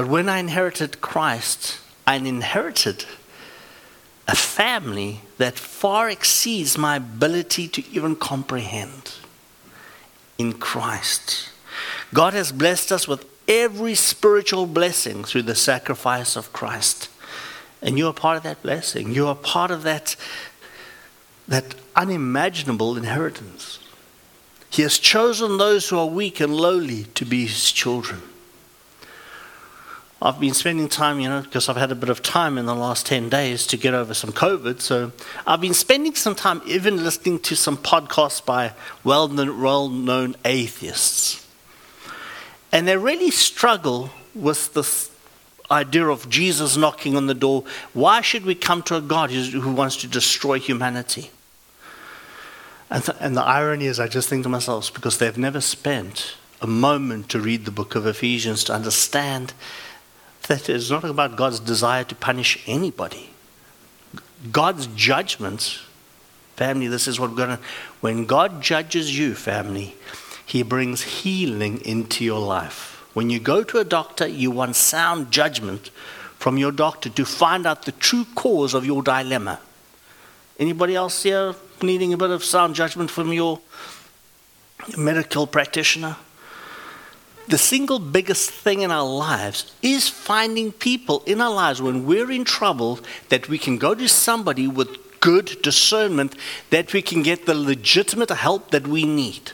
But 0.00 0.08
when 0.08 0.30
I 0.30 0.38
inherited 0.38 1.02
Christ, 1.02 1.78
I 2.06 2.14
inherited 2.14 3.04
a 4.26 4.34
family 4.34 5.20
that 5.36 5.58
far 5.58 6.08
exceeds 6.08 6.78
my 6.78 6.96
ability 6.96 7.68
to 7.68 7.86
even 7.90 8.16
comprehend 8.16 9.12
in 10.38 10.54
Christ. 10.54 11.50
God 12.14 12.32
has 12.32 12.50
blessed 12.50 12.92
us 12.92 13.06
with 13.06 13.26
every 13.46 13.94
spiritual 13.94 14.64
blessing 14.64 15.22
through 15.22 15.42
the 15.42 15.54
sacrifice 15.54 16.34
of 16.34 16.50
Christ. 16.54 17.10
And 17.82 17.98
you 17.98 18.06
are 18.06 18.14
part 18.14 18.38
of 18.38 18.42
that 18.44 18.62
blessing. 18.62 19.12
You 19.12 19.26
are 19.26 19.34
part 19.34 19.70
of 19.70 19.82
that, 19.82 20.16
that 21.46 21.74
unimaginable 21.94 22.96
inheritance. 22.96 23.78
He 24.70 24.80
has 24.80 24.98
chosen 24.98 25.58
those 25.58 25.90
who 25.90 25.98
are 25.98 26.06
weak 26.06 26.40
and 26.40 26.56
lowly 26.56 27.04
to 27.16 27.26
be 27.26 27.44
his 27.44 27.70
children. 27.70 28.22
I've 30.22 30.38
been 30.38 30.52
spending 30.52 30.88
time, 30.88 31.18
you 31.18 31.28
know, 31.30 31.40
because 31.40 31.68
I've 31.68 31.76
had 31.76 31.90
a 31.90 31.94
bit 31.94 32.10
of 32.10 32.22
time 32.22 32.58
in 32.58 32.66
the 32.66 32.74
last 32.74 33.06
10 33.06 33.30
days 33.30 33.66
to 33.68 33.78
get 33.78 33.94
over 33.94 34.12
some 34.12 34.32
COVID. 34.32 34.80
So 34.80 35.12
I've 35.46 35.62
been 35.62 35.72
spending 35.72 36.14
some 36.14 36.34
time 36.34 36.60
even 36.66 37.02
listening 37.02 37.38
to 37.40 37.56
some 37.56 37.78
podcasts 37.78 38.44
by 38.44 38.74
well 39.02 39.28
known 39.28 40.36
atheists. 40.44 41.46
And 42.70 42.86
they 42.86 42.98
really 42.98 43.30
struggle 43.30 44.10
with 44.34 44.74
this 44.74 45.10
idea 45.70 46.06
of 46.06 46.28
Jesus 46.28 46.76
knocking 46.76 47.16
on 47.16 47.26
the 47.26 47.34
door. 47.34 47.64
Why 47.94 48.20
should 48.20 48.44
we 48.44 48.54
come 48.54 48.82
to 48.84 48.96
a 48.96 49.00
God 49.00 49.30
who 49.30 49.72
wants 49.72 49.96
to 49.98 50.06
destroy 50.06 50.58
humanity? 50.58 51.30
And, 52.90 53.04
th- 53.04 53.18
and 53.20 53.36
the 53.36 53.42
irony 53.42 53.86
is, 53.86 54.00
I 54.00 54.08
just 54.08 54.28
think 54.28 54.42
to 54.42 54.48
myself, 54.48 54.92
because 54.92 55.18
they've 55.18 55.38
never 55.38 55.60
spent 55.60 56.34
a 56.60 56.66
moment 56.66 57.28
to 57.30 57.40
read 57.40 57.64
the 57.64 57.70
book 57.70 57.94
of 57.94 58.06
Ephesians 58.06 58.64
to 58.64 58.74
understand 58.74 59.54
that 60.50 60.68
it's 60.68 60.90
not 60.90 61.04
about 61.04 61.36
God's 61.36 61.60
desire 61.60 62.02
to 62.02 62.14
punish 62.16 62.60
anybody. 62.66 63.30
God's 64.50 64.88
judgments, 64.88 65.80
family, 66.56 66.88
this 66.88 67.06
is 67.06 67.20
what 67.20 67.30
we're 67.30 67.36
going 67.36 67.56
to, 67.56 67.62
when 68.00 68.24
God 68.24 68.60
judges 68.60 69.16
you, 69.16 69.36
family, 69.36 69.94
he 70.44 70.64
brings 70.64 71.02
healing 71.02 71.80
into 71.84 72.24
your 72.24 72.40
life. 72.40 73.00
When 73.14 73.30
you 73.30 73.38
go 73.38 73.62
to 73.62 73.78
a 73.78 73.84
doctor, 73.84 74.26
you 74.26 74.50
want 74.50 74.74
sound 74.74 75.30
judgment 75.30 75.90
from 76.40 76.58
your 76.58 76.72
doctor 76.72 77.10
to 77.10 77.24
find 77.24 77.64
out 77.64 77.84
the 77.84 77.92
true 77.92 78.26
cause 78.34 78.74
of 78.74 78.84
your 78.84 79.04
dilemma. 79.04 79.60
Anybody 80.58 80.96
else 80.96 81.22
here 81.22 81.54
needing 81.80 82.12
a 82.12 82.16
bit 82.16 82.30
of 82.30 82.42
sound 82.42 82.74
judgment 82.74 83.08
from 83.08 83.32
your 83.32 83.60
medical 84.98 85.46
practitioner? 85.46 86.16
The 87.48 87.58
single 87.58 87.98
biggest 87.98 88.50
thing 88.50 88.82
in 88.82 88.90
our 88.90 89.06
lives 89.06 89.72
is 89.82 90.08
finding 90.08 90.70
people 90.72 91.22
in 91.26 91.40
our 91.40 91.52
lives 91.52 91.82
when 91.82 92.06
we're 92.06 92.30
in 92.30 92.44
trouble 92.44 93.00
that 93.28 93.48
we 93.48 93.58
can 93.58 93.76
go 93.76 93.94
to 93.94 94.08
somebody 94.08 94.68
with 94.68 95.20
good 95.20 95.60
discernment 95.62 96.34
that 96.70 96.92
we 96.92 97.02
can 97.02 97.22
get 97.22 97.46
the 97.46 97.54
legitimate 97.54 98.30
help 98.30 98.70
that 98.70 98.86
we 98.86 99.04
need. 99.04 99.52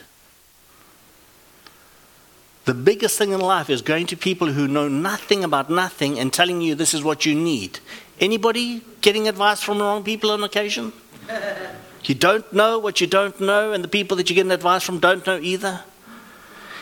The 2.65 2.73
biggest 2.73 3.17
thing 3.17 3.31
in 3.31 3.39
life 3.39 3.69
is 3.69 3.81
going 3.81 4.07
to 4.07 4.17
people 4.17 4.47
who 4.47 4.67
know 4.67 4.89
nothing 4.89 5.43
about 5.43 5.69
nothing 5.69 6.19
and 6.19 6.33
telling 6.33 6.61
you 6.61 6.75
this 6.75 6.93
is 6.93 7.01
what 7.01 7.25
you 7.25 7.33
need. 7.33 7.79
Anybody 8.19 8.81
getting 8.99 9.27
advice 9.27 9.61
from 9.61 9.77
the 9.77 9.85
wrong 9.85 10.03
people 10.03 10.31
on 10.31 10.43
occasion? 10.43 10.91
you 12.03 12.15
don't 12.15 12.51
know 12.51 12.77
what 12.79 12.99
you 12.99 13.07
don't 13.07 13.39
know, 13.39 13.71
and 13.71 13.83
the 13.83 13.87
people 13.87 14.17
that 14.17 14.29
you're 14.29 14.35
getting 14.35 14.51
advice 14.51 14.83
from 14.83 14.99
don't 14.99 15.25
know 15.25 15.37
either. 15.37 15.81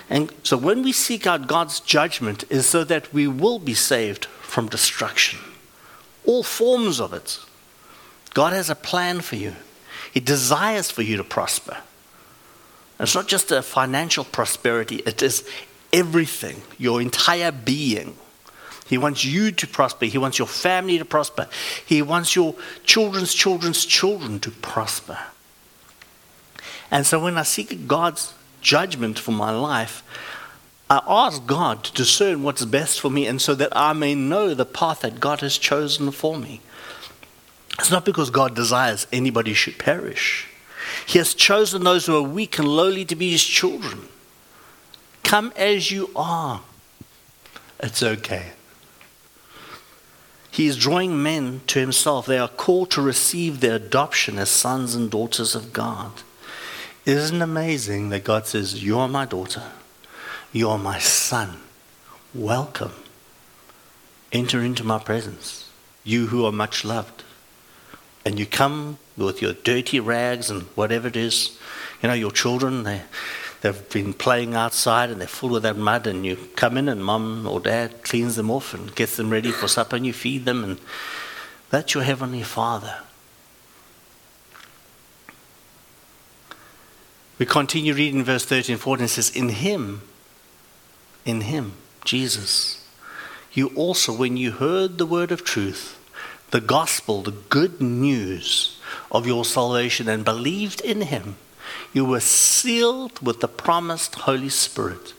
And 0.09 0.31
so 0.43 0.57
when 0.57 0.83
we 0.83 0.91
seek 0.91 1.25
out 1.25 1.47
God's 1.47 1.79
judgment 1.79 2.43
is 2.49 2.67
so 2.67 2.83
that 2.83 3.13
we 3.13 3.27
will 3.27 3.59
be 3.59 3.73
saved 3.73 4.25
from 4.25 4.67
destruction. 4.67 5.39
All 6.25 6.43
forms 6.43 6.99
of 6.99 7.13
it. 7.13 7.39
God 8.33 8.53
has 8.53 8.69
a 8.69 8.75
plan 8.75 9.21
for 9.21 9.35
you. 9.35 9.53
He 10.13 10.19
desires 10.19 10.91
for 10.91 11.01
you 11.01 11.17
to 11.17 11.23
prosper. 11.23 11.77
it's 12.99 13.15
not 13.15 13.27
just 13.27 13.51
a 13.51 13.61
financial 13.61 14.23
prosperity, 14.23 14.97
it 15.05 15.21
is 15.21 15.47
everything, 15.91 16.61
your 16.77 17.01
entire 17.01 17.51
being. 17.51 18.15
He 18.87 18.97
wants 18.97 19.25
you 19.25 19.51
to 19.51 19.67
prosper. 19.67 20.05
He 20.05 20.19
wants 20.19 20.37
your 20.37 20.47
family 20.47 20.99
to 20.99 21.05
prosper. 21.05 21.47
He 21.85 22.01
wants 22.01 22.35
your 22.35 22.55
children's 22.83 23.33
children's 23.33 23.83
children 23.83 24.39
to 24.41 24.51
prosper. 24.51 25.17
And 26.91 27.05
so 27.05 27.19
when 27.19 27.37
I 27.37 27.43
seek 27.43 27.87
God's 27.87 28.33
judgment 28.65 29.19
for 29.19 29.31
my 29.31 29.51
life, 29.51 30.03
I 30.89 31.01
ask 31.07 31.45
God 31.45 31.83
to 31.83 31.93
discern 31.93 32.43
what's 32.43 32.65
best 32.65 32.99
for 32.99 33.09
me 33.09 33.27
and 33.27 33.41
so 33.41 33.55
that 33.55 33.75
I 33.75 33.93
may 33.93 34.15
know 34.15 34.53
the 34.53 34.65
path 34.65 35.01
that 35.01 35.19
God 35.19 35.41
has 35.41 35.57
chosen 35.57 36.11
for 36.11 36.37
me. 36.37 36.61
It's 37.77 37.91
not 37.91 38.05
because 38.05 38.29
God 38.29 38.55
desires 38.55 39.05
anybody 39.11 39.53
should 39.53 39.77
perish. 39.77 40.47
He 41.05 41.19
has 41.19 41.33
chosen 41.33 41.83
those 41.83 42.05
who 42.05 42.15
are 42.15 42.21
weak 42.21 42.57
and 42.57 42.67
lowly 42.67 43.05
to 43.05 43.15
be 43.15 43.31
his 43.31 43.43
children. 43.43 44.07
Come 45.23 45.53
as 45.55 45.91
you 45.91 46.09
are. 46.15 46.61
It's 47.79 48.01
okay. 48.01 48.51
He 50.49 50.67
is 50.67 50.77
drawing 50.77 51.21
men 51.21 51.61
to 51.67 51.79
himself. 51.79 52.25
They 52.25 52.37
are 52.37 52.47
called 52.47 52.91
to 52.91 53.01
receive 53.01 53.59
their 53.59 53.75
adoption 53.75 54.39
as 54.39 54.49
sons 54.49 54.95
and 54.95 55.11
daughters 55.11 55.53
of 55.53 55.73
God. 55.73 56.11
Isn't 57.05 57.43
amazing 57.43 58.09
that 58.09 58.23
God 58.23 58.47
says, 58.47 58.83
You 58.83 58.97
are 58.97 59.07
my 59.07 59.25
daughter, 59.25 59.61
you 60.51 60.69
are 60.69 60.79
my 60.79 60.97
son. 60.97 61.57
Welcome. 62.33 62.93
Enter 64.31 64.61
into 64.61 64.83
my 64.83 64.97
presence, 64.97 65.69
you 66.03 66.27
who 66.27 66.45
are 66.45 66.51
much 66.51 66.83
loved. 66.83 67.23
And 68.25 68.39
you 68.39 68.47
come 68.47 68.97
with 69.15 69.39
your 69.39 69.53
dirty 69.53 69.99
rags 69.99 70.49
and 70.49 70.63
whatever 70.73 71.07
it 71.07 71.15
is. 71.15 71.57
You 72.01 72.09
know, 72.09 72.15
your 72.15 72.31
children, 72.31 72.81
they, 72.83 73.03
they've 73.61 73.89
been 73.91 74.13
playing 74.13 74.55
outside 74.55 75.11
and 75.11 75.21
they're 75.21 75.27
full 75.27 75.55
of 75.55 75.61
that 75.61 75.77
mud, 75.77 76.07
and 76.07 76.25
you 76.25 76.35
come 76.55 76.75
in 76.75 76.89
and 76.89 77.05
mum 77.05 77.45
or 77.47 77.59
dad 77.59 78.03
cleans 78.03 78.35
them 78.35 78.49
off 78.49 78.73
and 78.73 78.95
gets 78.95 79.15
them 79.15 79.29
ready 79.29 79.51
for 79.51 79.67
supper, 79.67 79.95
and 79.95 80.07
you 80.07 80.11
feed 80.11 80.45
them, 80.45 80.63
and 80.63 80.79
that's 81.69 81.93
your 81.93 82.03
heavenly 82.03 82.41
Father. 82.41 82.95
We 87.37 87.45
continue 87.45 87.93
reading 87.93 88.23
verse 88.23 88.45
13 88.45 88.75
and 88.75 88.81
14. 88.81 89.05
It 89.05 89.07
says, 89.09 89.29
In 89.29 89.49
him, 89.49 90.01
in 91.25 91.41
him, 91.41 91.73
Jesus, 92.05 92.87
you 93.51 93.67
also, 93.75 94.13
when 94.13 94.37
you 94.37 94.51
heard 94.51 94.97
the 94.97 95.05
word 95.05 95.31
of 95.31 95.43
truth, 95.43 95.99
the 96.51 96.61
gospel, 96.61 97.21
the 97.21 97.31
good 97.31 97.81
news 97.81 98.79
of 99.11 99.27
your 99.27 99.43
salvation, 99.43 100.07
and 100.07 100.23
believed 100.23 100.79
in 100.81 101.01
him, 101.01 101.35
you 101.93 102.05
were 102.05 102.19
sealed 102.19 103.19
with 103.25 103.41
the 103.41 103.47
promised 103.47 104.15
Holy 104.15 104.49
Spirit, 104.49 105.13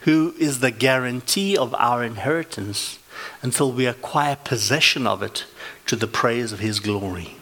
who 0.00 0.34
is 0.38 0.60
the 0.60 0.70
guarantee 0.70 1.56
of 1.56 1.74
our 1.74 2.02
inheritance 2.02 2.98
until 3.42 3.72
we 3.72 3.86
acquire 3.86 4.36
possession 4.36 5.06
of 5.06 5.22
it 5.22 5.44
to 5.86 5.96
the 5.96 6.06
praise 6.06 6.52
of 6.52 6.60
His 6.60 6.80
glory. 6.80 7.36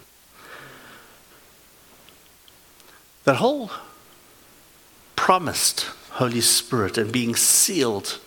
That 3.25 3.37
whole 3.37 3.71
promised 5.25 5.87
Holy 6.21 6.43
Spirit 6.43 6.99
and 6.99 7.11
being 7.11 7.35
sealed. 7.35 8.21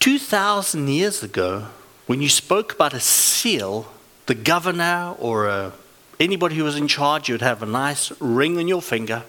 2,000 0.00 0.88
years 0.88 1.22
ago, 1.22 1.68
when 2.08 2.20
you 2.20 2.28
spoke 2.28 2.72
about 2.72 2.92
a 2.92 2.98
seal, 2.98 3.86
the 4.26 4.34
governor 4.34 5.14
or 5.20 5.46
a, 5.46 5.52
uh, 5.52 5.70
anybody 6.18 6.56
who 6.56 6.64
was 6.64 6.74
in 6.74 6.88
charge, 6.88 7.28
you'd 7.28 7.42
have 7.42 7.62
a 7.62 7.66
nice 7.66 8.10
ring 8.20 8.58
on 8.58 8.66
your 8.66 8.82
finger. 8.82 9.22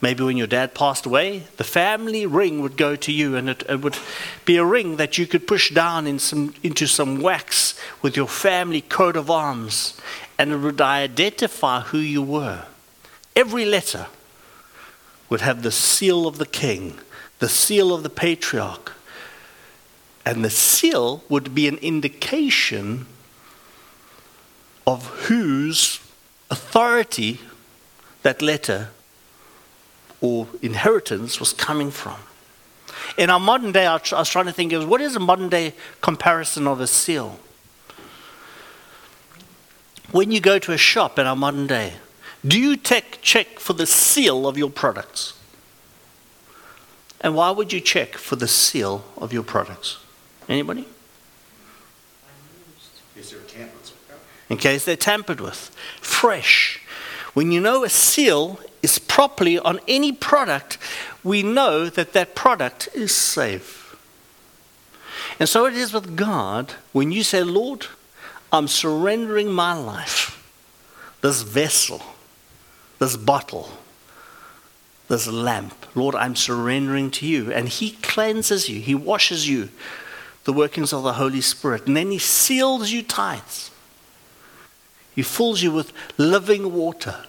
Maybe 0.00 0.24
when 0.24 0.36
your 0.36 0.48
dad 0.48 0.74
passed 0.74 1.06
away, 1.06 1.44
the 1.56 1.62
family 1.62 2.26
ring 2.26 2.60
would 2.60 2.76
go 2.76 2.96
to 2.96 3.12
you, 3.12 3.36
and 3.36 3.48
it, 3.48 3.62
it 3.68 3.82
would 3.82 3.96
be 4.44 4.56
a 4.56 4.64
ring 4.64 4.96
that 4.96 5.18
you 5.18 5.28
could 5.28 5.46
push 5.46 5.70
down 5.70 6.08
in 6.08 6.18
some, 6.18 6.52
into 6.64 6.88
some 6.88 7.20
wax 7.20 7.78
with 8.02 8.16
your 8.16 8.26
family 8.26 8.80
coat 8.80 9.14
of 9.14 9.30
arms, 9.30 9.96
and 10.36 10.50
it 10.50 10.56
would 10.56 10.80
identify 10.80 11.82
who 11.82 11.98
you 11.98 12.22
were. 12.22 12.64
Every 13.36 13.64
letter 13.64 14.08
would 15.28 15.40
have 15.40 15.62
the 15.62 15.72
seal 15.72 16.26
of 16.26 16.38
the 16.38 16.46
king, 16.46 16.98
the 17.38 17.48
seal 17.48 17.92
of 17.92 18.02
the 18.02 18.10
patriarch, 18.10 18.92
and 20.24 20.44
the 20.44 20.50
seal 20.50 21.22
would 21.28 21.54
be 21.54 21.68
an 21.68 21.78
indication 21.78 23.06
of 24.86 25.06
whose 25.28 26.00
authority 26.50 27.40
that 28.22 28.40
letter 28.42 28.88
or 30.20 30.48
inheritance 30.62 31.38
was 31.38 31.52
coming 31.52 31.90
from. 31.90 32.16
In 33.16 33.30
our 33.30 33.40
modern 33.40 33.72
day, 33.72 33.86
I 33.86 33.94
was 33.94 34.28
trying 34.28 34.46
to 34.46 34.52
think 34.52 34.72
of 34.72 34.88
what 34.88 35.00
is 35.00 35.16
a 35.16 35.20
modern 35.20 35.48
day 35.48 35.74
comparison 36.00 36.66
of 36.66 36.80
a 36.80 36.86
seal? 36.86 37.38
When 40.10 40.30
you 40.30 40.40
go 40.40 40.58
to 40.58 40.72
a 40.72 40.78
shop 40.78 41.18
in 41.18 41.26
our 41.26 41.36
modern 41.36 41.66
day, 41.66 41.94
do 42.46 42.60
you 42.60 42.76
take, 42.76 43.20
check 43.22 43.58
for 43.58 43.72
the 43.72 43.86
seal 43.86 44.46
of 44.46 44.58
your 44.58 44.70
products? 44.70 45.34
And 47.20 47.34
why 47.34 47.50
would 47.50 47.72
you 47.72 47.80
check 47.80 48.14
for 48.14 48.36
the 48.36 48.48
seal 48.48 49.04
of 49.16 49.32
your 49.32 49.42
products? 49.42 49.98
Anybody? 50.48 50.86
In 54.48 54.56
case 54.58 54.84
they're 54.84 54.96
tampered 54.96 55.40
with. 55.40 55.74
Fresh. 56.00 56.80
When 57.34 57.50
you 57.50 57.60
know 57.60 57.84
a 57.84 57.88
seal 57.88 58.60
is 58.82 58.98
properly 58.98 59.58
on 59.58 59.80
any 59.88 60.12
product, 60.12 60.78
we 61.24 61.42
know 61.42 61.88
that 61.88 62.12
that 62.12 62.34
product 62.34 62.88
is 62.94 63.12
safe. 63.12 63.96
And 65.40 65.48
so 65.48 65.66
it 65.66 65.74
is 65.74 65.92
with 65.92 66.16
God 66.16 66.74
when 66.92 67.10
you 67.12 67.22
say, 67.22 67.42
Lord, 67.42 67.86
I'm 68.52 68.68
surrendering 68.68 69.50
my 69.50 69.74
life, 69.74 70.50
this 71.20 71.42
vessel, 71.42 72.02
this 72.98 73.16
bottle, 73.16 73.70
this 75.08 75.26
lamp. 75.26 75.86
Lord, 75.94 76.14
I'm 76.14 76.36
surrendering 76.36 77.10
to 77.12 77.26
you. 77.26 77.52
And 77.52 77.68
He 77.68 77.92
cleanses 78.02 78.68
you, 78.68 78.80
He 78.80 78.94
washes 78.94 79.48
you, 79.48 79.68
the 80.44 80.52
workings 80.52 80.92
of 80.92 81.02
the 81.02 81.14
Holy 81.14 81.40
Spirit. 81.40 81.86
And 81.86 81.96
then 81.96 82.10
He 82.10 82.18
seals 82.18 82.90
you 82.90 83.02
tight. 83.02 83.70
He 85.14 85.22
fills 85.22 85.62
you 85.62 85.72
with 85.72 85.92
living 86.18 86.74
water. 86.74 87.24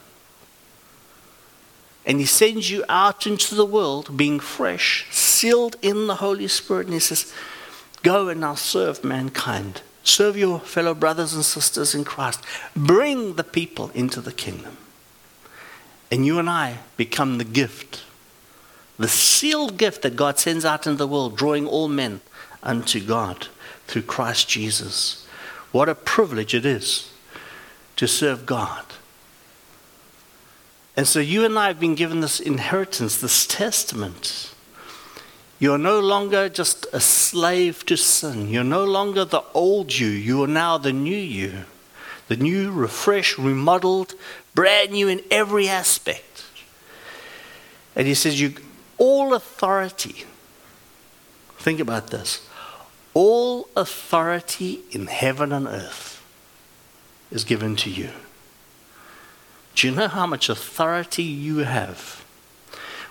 And 2.06 2.20
He 2.20 2.26
sends 2.26 2.70
you 2.70 2.84
out 2.88 3.28
into 3.28 3.56
the 3.56 3.66
world 3.66 4.18
being 4.18 4.40
fresh, 4.40 5.08
sealed 5.12 5.76
in 5.82 6.08
the 6.08 6.16
Holy 6.16 6.48
Spirit. 6.48 6.88
And 6.88 6.94
He 6.94 7.00
says, 7.00 7.34
Go 8.04 8.30
and 8.30 8.40
now 8.40 8.56
serve 8.56 9.04
mankind. 9.04 9.82
Serve 10.04 10.38
your 10.38 10.60
fellow 10.60 10.94
brothers 10.94 11.34
and 11.34 11.44
sisters 11.44 11.94
in 11.94 12.06
Christ. 12.06 12.42
Bring 12.76 13.36
the 13.36 13.44
people 13.44 13.92
into 13.94 14.22
the 14.22 14.32
kingdom. 14.32 14.78
And 16.12 16.26
you 16.26 16.40
and 16.40 16.50
I 16.50 16.78
become 16.96 17.38
the 17.38 17.44
gift, 17.44 18.04
the 18.98 19.08
sealed 19.08 19.78
gift 19.78 20.02
that 20.04 20.16
God 20.16 20.40
sends 20.40 20.66
out 20.66 20.88
into 20.88 20.98
the 20.98 21.08
world, 21.08 21.38
drawing 21.38 21.68
all 21.68 21.88
men 21.88 22.22
unto 22.64 23.00
God 23.00 23.48
through 23.88 24.04
Christ 24.04 24.48
Jesus. 24.48 25.28
What 25.72 25.90
a 25.90 25.96
privilege 25.96 26.54
it 26.54 26.66
is 26.66 27.12
to 27.98 28.08
serve 28.08 28.46
God. 28.46 28.86
And 30.96 31.08
so 31.08 31.20
you 31.20 31.46
and 31.46 31.60
I 31.60 31.68
have 31.68 31.80
been 31.80 31.96
given 31.96 32.22
this 32.22 32.40
inheritance, 32.40 33.18
this 33.18 33.46
testament. 33.46 34.52
You're 35.60 35.78
no 35.78 36.00
longer 36.00 36.50
just 36.50 36.88
a 36.92 37.00
slave 37.00 37.86
to 37.86 37.96
sin. 37.98 38.50
You're 38.50 38.64
no 38.64 38.84
longer 38.84 39.26
the 39.26 39.44
old 39.54 39.96
you. 39.98 40.08
You 40.08 40.44
are 40.44 40.48
now 40.48 40.78
the 40.78 40.94
new 40.94 41.16
you. 41.16 41.66
The 42.28 42.36
new, 42.36 42.72
refreshed, 42.72 43.38
remodeled, 43.38 44.14
brand 44.58 44.90
new 44.90 45.08
in 45.08 45.22
every 45.30 45.70
aspect. 45.70 46.44
And 47.96 48.08
he 48.08 48.16
says, 48.16 48.42
You 48.42 48.56
all 48.98 49.36
authority. 49.36 50.26
Think 51.60 51.80
about 51.80 52.08
this. 52.08 52.50
All 53.14 53.70
authority 53.78 54.80
in 54.90 55.06
heaven 55.06 55.52
and 55.52 55.68
earth 55.68 56.26
is 57.30 57.44
given 57.44 57.76
to 57.76 57.92
you. 57.92 58.10
Do 59.76 59.88
you 59.88 59.94
know 59.94 60.08
how 60.08 60.26
much 60.26 60.50
authority 60.50 61.22
you 61.22 61.60
have? 61.60 62.26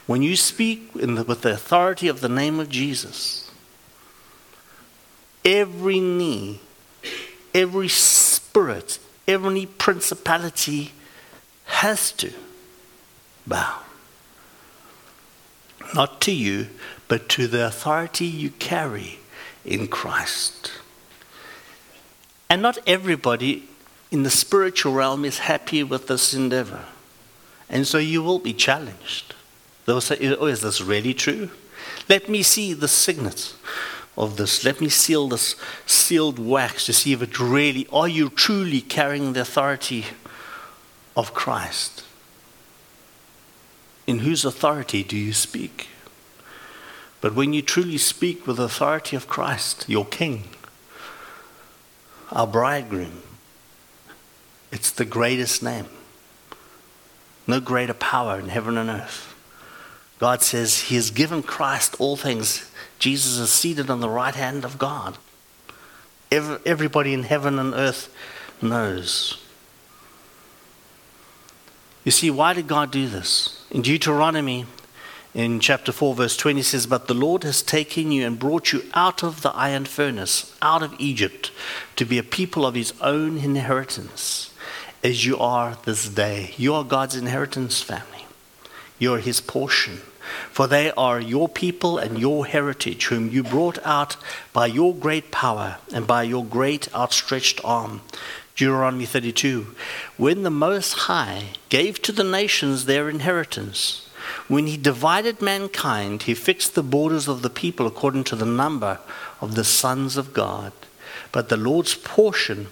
When 0.09 0.23
you 0.23 0.35
speak 0.35 0.95
the, 0.95 1.23
with 1.23 1.43
the 1.43 1.53
authority 1.53 2.09
of 2.09 2.23
the 2.23 2.29
name 2.29 2.59
of 2.59 2.69
Jesus, 2.69 3.53
every 5.45 6.01
knee, 6.01 6.59
every 7.55 7.87
spirit, 7.87 8.99
every 9.29 9.67
principality 9.67 10.91
has 11.66 12.12
to 12.12 12.33
bow. 13.46 13.81
Not 15.94 16.20
to 16.22 16.33
you, 16.33 16.68
but 17.09 17.29
to 17.31 17.46
the 17.46 17.66
authority 17.66 18.26
you 18.26 18.50
carry 18.50 19.18
in 19.64 19.87
Christ. 19.88 20.72
And 22.48 22.62
not 22.62 22.79
everybody 22.87 23.68
in 24.11 24.22
the 24.22 24.31
spiritual 24.31 24.92
realm 24.92 25.24
is 25.24 25.40
happy 25.40 25.83
with 25.83 26.07
this 26.07 26.33
endeavor. 26.33 26.85
And 27.68 27.87
so 27.87 27.98
you 27.98 28.22
will 28.22 28.38
be 28.38 28.52
challenged. 28.52 29.35
They'll 29.85 30.00
say, 30.00 30.35
Oh, 30.37 30.46
is 30.46 30.61
this 30.61 30.81
really 30.81 31.14
true? 31.14 31.50
Let 32.09 32.29
me 32.29 32.42
see 32.42 32.72
the 32.72 32.88
signet 32.88 33.55
of 34.16 34.37
this. 34.37 34.64
Let 34.64 34.81
me 34.81 34.88
seal 34.88 35.29
this 35.29 35.57
sealed 35.87 36.38
wax 36.38 36.87
to 36.87 36.92
see 36.92 37.12
if 37.12 37.22
it 37.22 37.38
really, 37.38 37.87
are 37.92 38.09
you 38.09 38.31
truly 38.31 38.81
carrying 38.81 39.33
the 39.33 39.40
authority 39.40 40.07
of 41.16 41.35
Christ? 41.35 42.05
In 44.07 44.20
whose 44.20 44.44
authority 44.44 45.02
do 45.02 45.16
you 45.16 45.33
speak? 45.33 45.88
But 47.20 47.35
when 47.35 47.52
you 47.52 47.62
truly 47.62 47.98
speak 47.98 48.46
with 48.46 48.59
the 48.59 48.64
authority 48.64 49.16
of 49.16 49.26
Christ, 49.26 49.87
your 49.88 50.05
King, 50.05 50.44
our 52.31 52.46
bridegroom, 52.46 53.22
it's 54.70 54.90
the 54.90 55.05
greatest 55.05 55.62
name. 55.62 55.87
No 57.46 57.61
greater 57.61 57.94
power 57.94 58.38
in 58.38 58.48
heaven 58.48 58.76
and 58.76 58.90
earth. 58.90 59.35
God 60.18 60.42
says 60.42 60.83
He 60.83 60.96
has 60.96 61.11
given 61.11 61.42
Christ 61.42 61.96
all 61.98 62.16
things. 62.16 62.70
Jesus 62.98 63.38
is 63.38 63.50
seated 63.50 63.90
on 63.90 64.00
the 64.00 64.09
right 64.09 64.35
hand 64.35 64.64
of 64.64 64.79
God. 64.79 65.18
everybody 66.31 67.14
in 67.14 67.22
heaven 67.22 67.59
and 67.59 67.74
earth 67.74 68.12
knows. 68.61 69.42
You 72.07 72.12
see, 72.12 72.31
why 72.31 72.55
did 72.55 72.69
God 72.69 72.92
do 72.92 73.09
this? 73.09 73.66
In 73.69 73.83
Deuteronomy, 73.83 74.66
in 75.35 75.59
chapter 75.59 75.90
4, 75.90 76.14
verse 76.14 76.37
20 76.37 76.62
says, 76.62 76.87
But 76.87 77.09
the 77.09 77.14
Lord 77.14 77.42
has 77.42 77.64
taken 77.64 78.12
you 78.12 78.25
and 78.25 78.38
brought 78.38 78.73
you 78.73 78.85
out 78.95 79.25
of 79.25 79.42
the 79.42 79.51
iron 79.51 79.87
furnace, 79.87 80.57
out 80.62 80.85
of 80.85 80.95
Egypt, 81.01 81.51
to 81.97 82.05
be 82.05 82.16
a 82.16 82.23
people 82.23 82.64
of 82.64 82.77
his 82.77 82.95
own 83.01 83.38
inheritance, 83.38 84.55
as 85.03 85.27
you 85.27 85.37
are 85.37 85.79
this 85.85 86.09
day. 86.09 86.55
You 86.57 86.75
are 86.75 86.85
God's 86.85 87.16
inheritance 87.16 87.83
family, 87.83 88.27
you 89.01 89.12
are 89.12 89.19
his 89.19 89.40
portion. 89.40 89.99
For 90.51 90.69
they 90.69 90.92
are 90.92 91.21
your 91.21 91.49
people 91.49 91.99
and 91.99 92.19
your 92.19 92.47
heritage, 92.47 93.07
whom 93.07 93.31
you 93.31 93.42
brought 93.42 93.79
out 93.85 94.16
by 94.53 94.66
your 94.66 94.95
great 94.95 95.31
power 95.33 95.79
and 95.92 96.07
by 96.07 96.23
your 96.25 96.45
great 96.45 96.92
outstretched 96.95 97.61
arm. 97.64 98.01
Deuteronomy 98.57 99.05
32. 99.05 99.75
When 100.16 100.42
the 100.42 100.51
Most 100.51 100.92
High 100.92 101.51
gave 101.69 102.01
to 102.03 102.12
the 102.12 102.25
nations 102.25 102.87
their 102.87 103.09
inheritance, 103.11 104.09
when 104.49 104.66
he 104.66 104.77
divided 104.77 105.42
mankind, 105.42 106.23
he 106.23 106.35
fixed 106.35 106.75
the 106.75 106.83
borders 106.83 107.29
of 107.29 107.42
the 107.42 107.51
people 107.51 107.87
according 107.87 108.25
to 108.25 108.37
the 108.37 108.47
number 108.47 108.99
of 109.40 109.55
the 109.55 109.64
sons 109.64 110.16
of 110.16 110.33
God. 110.33 110.73
But 111.33 111.49
the 111.49 111.57
Lord's 111.57 111.95
portion 111.95 112.69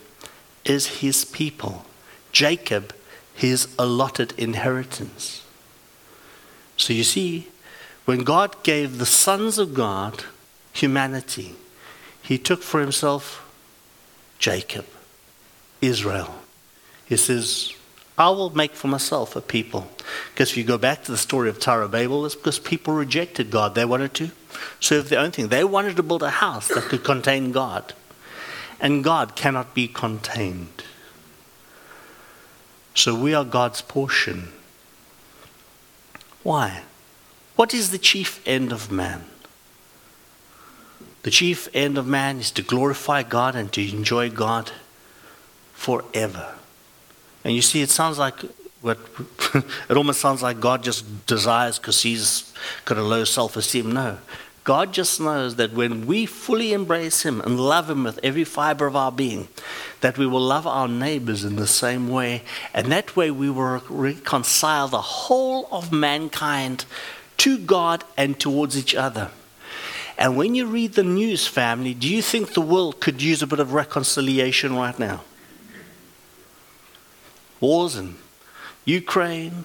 is 0.64 1.00
his 1.00 1.24
people, 1.24 1.84
Jacob, 2.32 2.94
his 3.34 3.68
allotted 3.78 4.32
inheritance. 4.38 5.44
So 6.76 6.92
you 6.92 7.04
see, 7.04 7.48
when 8.04 8.20
God 8.20 8.62
gave 8.62 8.98
the 8.98 9.06
sons 9.06 9.58
of 9.58 9.74
God 9.74 10.24
humanity, 10.72 11.54
he 12.22 12.38
took 12.38 12.62
for 12.62 12.80
himself 12.80 13.44
Jacob, 14.38 14.86
Israel. 15.86 16.34
He 17.06 17.16
says, 17.16 17.72
I 18.16 18.30
will 18.30 18.50
make 18.50 18.74
for 18.74 18.88
myself 18.88 19.34
a 19.34 19.40
people. 19.40 19.88
Because 20.32 20.50
if 20.50 20.56
you 20.56 20.64
go 20.64 20.78
back 20.78 21.04
to 21.04 21.12
the 21.12 21.18
story 21.18 21.48
of 21.48 21.58
Tower 21.58 21.82
of 21.82 21.90
Babel, 21.90 22.24
it's 22.24 22.34
because 22.34 22.58
people 22.58 22.94
rejected 22.94 23.50
God. 23.50 23.74
They 23.74 23.84
wanted 23.84 24.14
to 24.14 24.30
serve 24.78 25.08
their 25.08 25.18
own 25.18 25.32
thing. 25.32 25.48
They 25.48 25.64
wanted 25.64 25.96
to 25.96 26.02
build 26.02 26.22
a 26.22 26.30
house 26.30 26.68
that 26.68 26.84
could 26.84 27.02
contain 27.02 27.50
God. 27.50 27.92
And 28.80 29.02
God 29.02 29.34
cannot 29.34 29.74
be 29.74 29.88
contained. 29.88 30.84
So 32.94 33.14
we 33.14 33.34
are 33.34 33.44
God's 33.44 33.82
portion. 33.82 34.48
Why? 36.44 36.82
What 37.56 37.74
is 37.74 37.90
the 37.90 37.98
chief 37.98 38.46
end 38.46 38.72
of 38.72 38.92
man? 38.92 39.24
The 41.22 41.30
chief 41.30 41.68
end 41.74 41.98
of 41.98 42.06
man 42.06 42.38
is 42.38 42.50
to 42.52 42.62
glorify 42.62 43.22
God 43.22 43.56
and 43.56 43.72
to 43.72 43.88
enjoy 43.90 44.30
God 44.30 44.70
forever. 45.74 46.54
And 47.44 47.54
you 47.54 47.62
see, 47.62 47.82
it 47.82 47.90
sounds 47.90 48.18
like 48.18 48.40
what 48.80 48.98
it 49.88 49.96
almost 49.96 50.20
sounds 50.20 50.42
like 50.42 50.60
God 50.60 50.82
just 50.82 51.26
desires 51.26 51.78
because 51.78 52.02
he's 52.02 52.52
got 52.84 52.98
a 52.98 53.02
low 53.02 53.24
self 53.24 53.56
esteem. 53.56 53.92
No. 53.92 54.18
God 54.64 54.94
just 54.94 55.20
knows 55.20 55.56
that 55.56 55.74
when 55.74 56.06
we 56.06 56.24
fully 56.24 56.72
embrace 56.72 57.22
Him 57.22 57.42
and 57.42 57.60
love 57.60 57.90
Him 57.90 58.04
with 58.04 58.18
every 58.22 58.44
fiber 58.44 58.86
of 58.86 58.96
our 58.96 59.12
being, 59.12 59.48
that 60.00 60.16
we 60.16 60.26
will 60.26 60.40
love 60.40 60.66
our 60.66 60.88
neighbors 60.88 61.44
in 61.44 61.56
the 61.56 61.66
same 61.66 62.08
way. 62.08 62.42
And 62.72 62.90
that 62.90 63.14
way 63.14 63.30
we 63.30 63.50
will 63.50 63.82
reconcile 63.90 64.88
the 64.88 65.02
whole 65.02 65.68
of 65.70 65.92
mankind 65.92 66.86
to 67.38 67.58
God 67.58 68.04
and 68.16 68.40
towards 68.40 68.78
each 68.78 68.94
other. 68.94 69.30
And 70.16 70.36
when 70.36 70.54
you 70.54 70.64
read 70.66 70.94
the 70.94 71.02
news, 71.02 71.46
family, 71.46 71.92
do 71.92 72.08
you 72.08 72.22
think 72.22 72.54
the 72.54 72.62
world 72.62 73.00
could 73.00 73.20
use 73.20 73.42
a 73.42 73.46
bit 73.46 73.60
of 73.60 73.74
reconciliation 73.74 74.74
right 74.76 74.98
now? 74.98 75.22
Wars 77.60 77.96
in 77.96 78.16
Ukraine. 78.84 79.64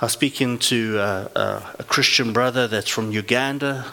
I 0.00 0.06
was 0.06 0.12
speaking 0.12 0.58
to 0.58 0.98
uh, 0.98 1.28
uh, 1.36 1.72
a 1.78 1.84
Christian 1.84 2.32
brother 2.32 2.66
that's 2.66 2.88
from 2.88 3.12
Uganda. 3.12 3.86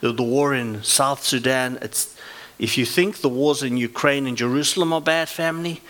The, 0.00 0.12
the 0.12 0.22
war 0.22 0.54
in 0.54 0.82
South 0.82 1.24
Sudan. 1.24 1.78
It's, 1.82 2.16
if 2.58 2.76
you 2.76 2.84
think 2.84 3.18
the 3.18 3.28
wars 3.28 3.62
in 3.62 3.76
Ukraine 3.76 4.26
and 4.26 4.36
Jerusalem 4.36 4.92
are 4.92 5.00
bad, 5.00 5.28
family, 5.28 5.80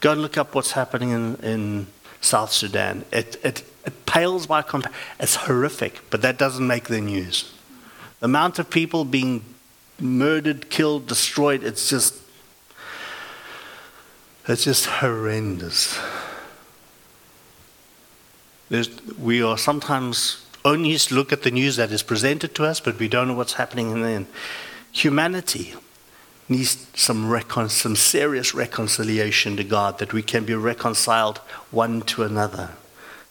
go 0.00 0.12
and 0.12 0.22
look 0.22 0.36
up 0.36 0.54
what's 0.54 0.72
happening 0.72 1.10
in, 1.10 1.36
in 1.36 1.86
South 2.20 2.52
Sudan. 2.52 3.04
It, 3.12 3.36
it, 3.44 3.62
it 3.86 4.06
pales 4.06 4.46
by 4.46 4.62
comparison. 4.62 5.00
It's 5.18 5.36
horrific, 5.36 6.00
but 6.10 6.22
that 6.22 6.38
doesn't 6.38 6.66
make 6.66 6.84
the 6.84 7.00
news. 7.00 7.52
The 8.20 8.26
amount 8.26 8.58
of 8.58 8.68
people 8.68 9.04
being 9.04 9.44
murdered, 10.00 10.70
killed, 10.70 11.06
destroyed, 11.06 11.62
it's 11.62 11.88
just 11.88 12.14
it's 14.52 14.64
just 14.64 14.86
horrendous. 14.86 15.98
There's, 18.70 18.90
we 19.18 19.42
are 19.42 19.58
sometimes 19.58 20.44
only 20.64 20.92
just 20.92 21.12
look 21.12 21.32
at 21.32 21.42
the 21.42 21.50
news 21.50 21.76
that 21.76 21.90
is 21.90 22.02
presented 22.02 22.54
to 22.56 22.64
us, 22.64 22.80
but 22.80 22.98
we 22.98 23.08
don't 23.08 23.28
know 23.28 23.34
what's 23.34 23.54
happening 23.54 23.90
in 23.90 24.02
the 24.02 24.26
Humanity 24.92 25.74
needs 26.48 26.86
some, 26.94 27.28
recon- 27.28 27.68
some 27.68 27.94
serious 27.94 28.54
reconciliation 28.54 29.56
to 29.56 29.64
God, 29.64 29.98
that 29.98 30.12
we 30.12 30.22
can 30.22 30.44
be 30.44 30.54
reconciled 30.54 31.38
one 31.70 32.00
to 32.02 32.22
another. 32.22 32.70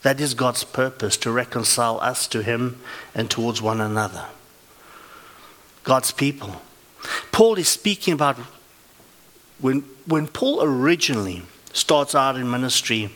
That 0.03 0.21
is 0.21 0.33
God's 0.33 0.63
purpose, 0.63 1.17
to 1.17 1.31
reconcile 1.31 1.99
us 1.99 2.27
to 2.27 2.43
Him 2.43 2.79
and 3.15 3.29
towards 3.29 3.61
one 3.61 3.81
another. 3.81 4.25
God's 5.83 6.11
people. 6.11 6.61
Paul 7.31 7.55
is 7.55 7.67
speaking 7.67 8.13
about 8.13 8.37
when, 9.59 9.81
when 10.05 10.27
Paul 10.27 10.61
originally 10.63 11.43
starts 11.73 12.15
out 12.15 12.35
in 12.35 12.49
ministry, 12.49 13.09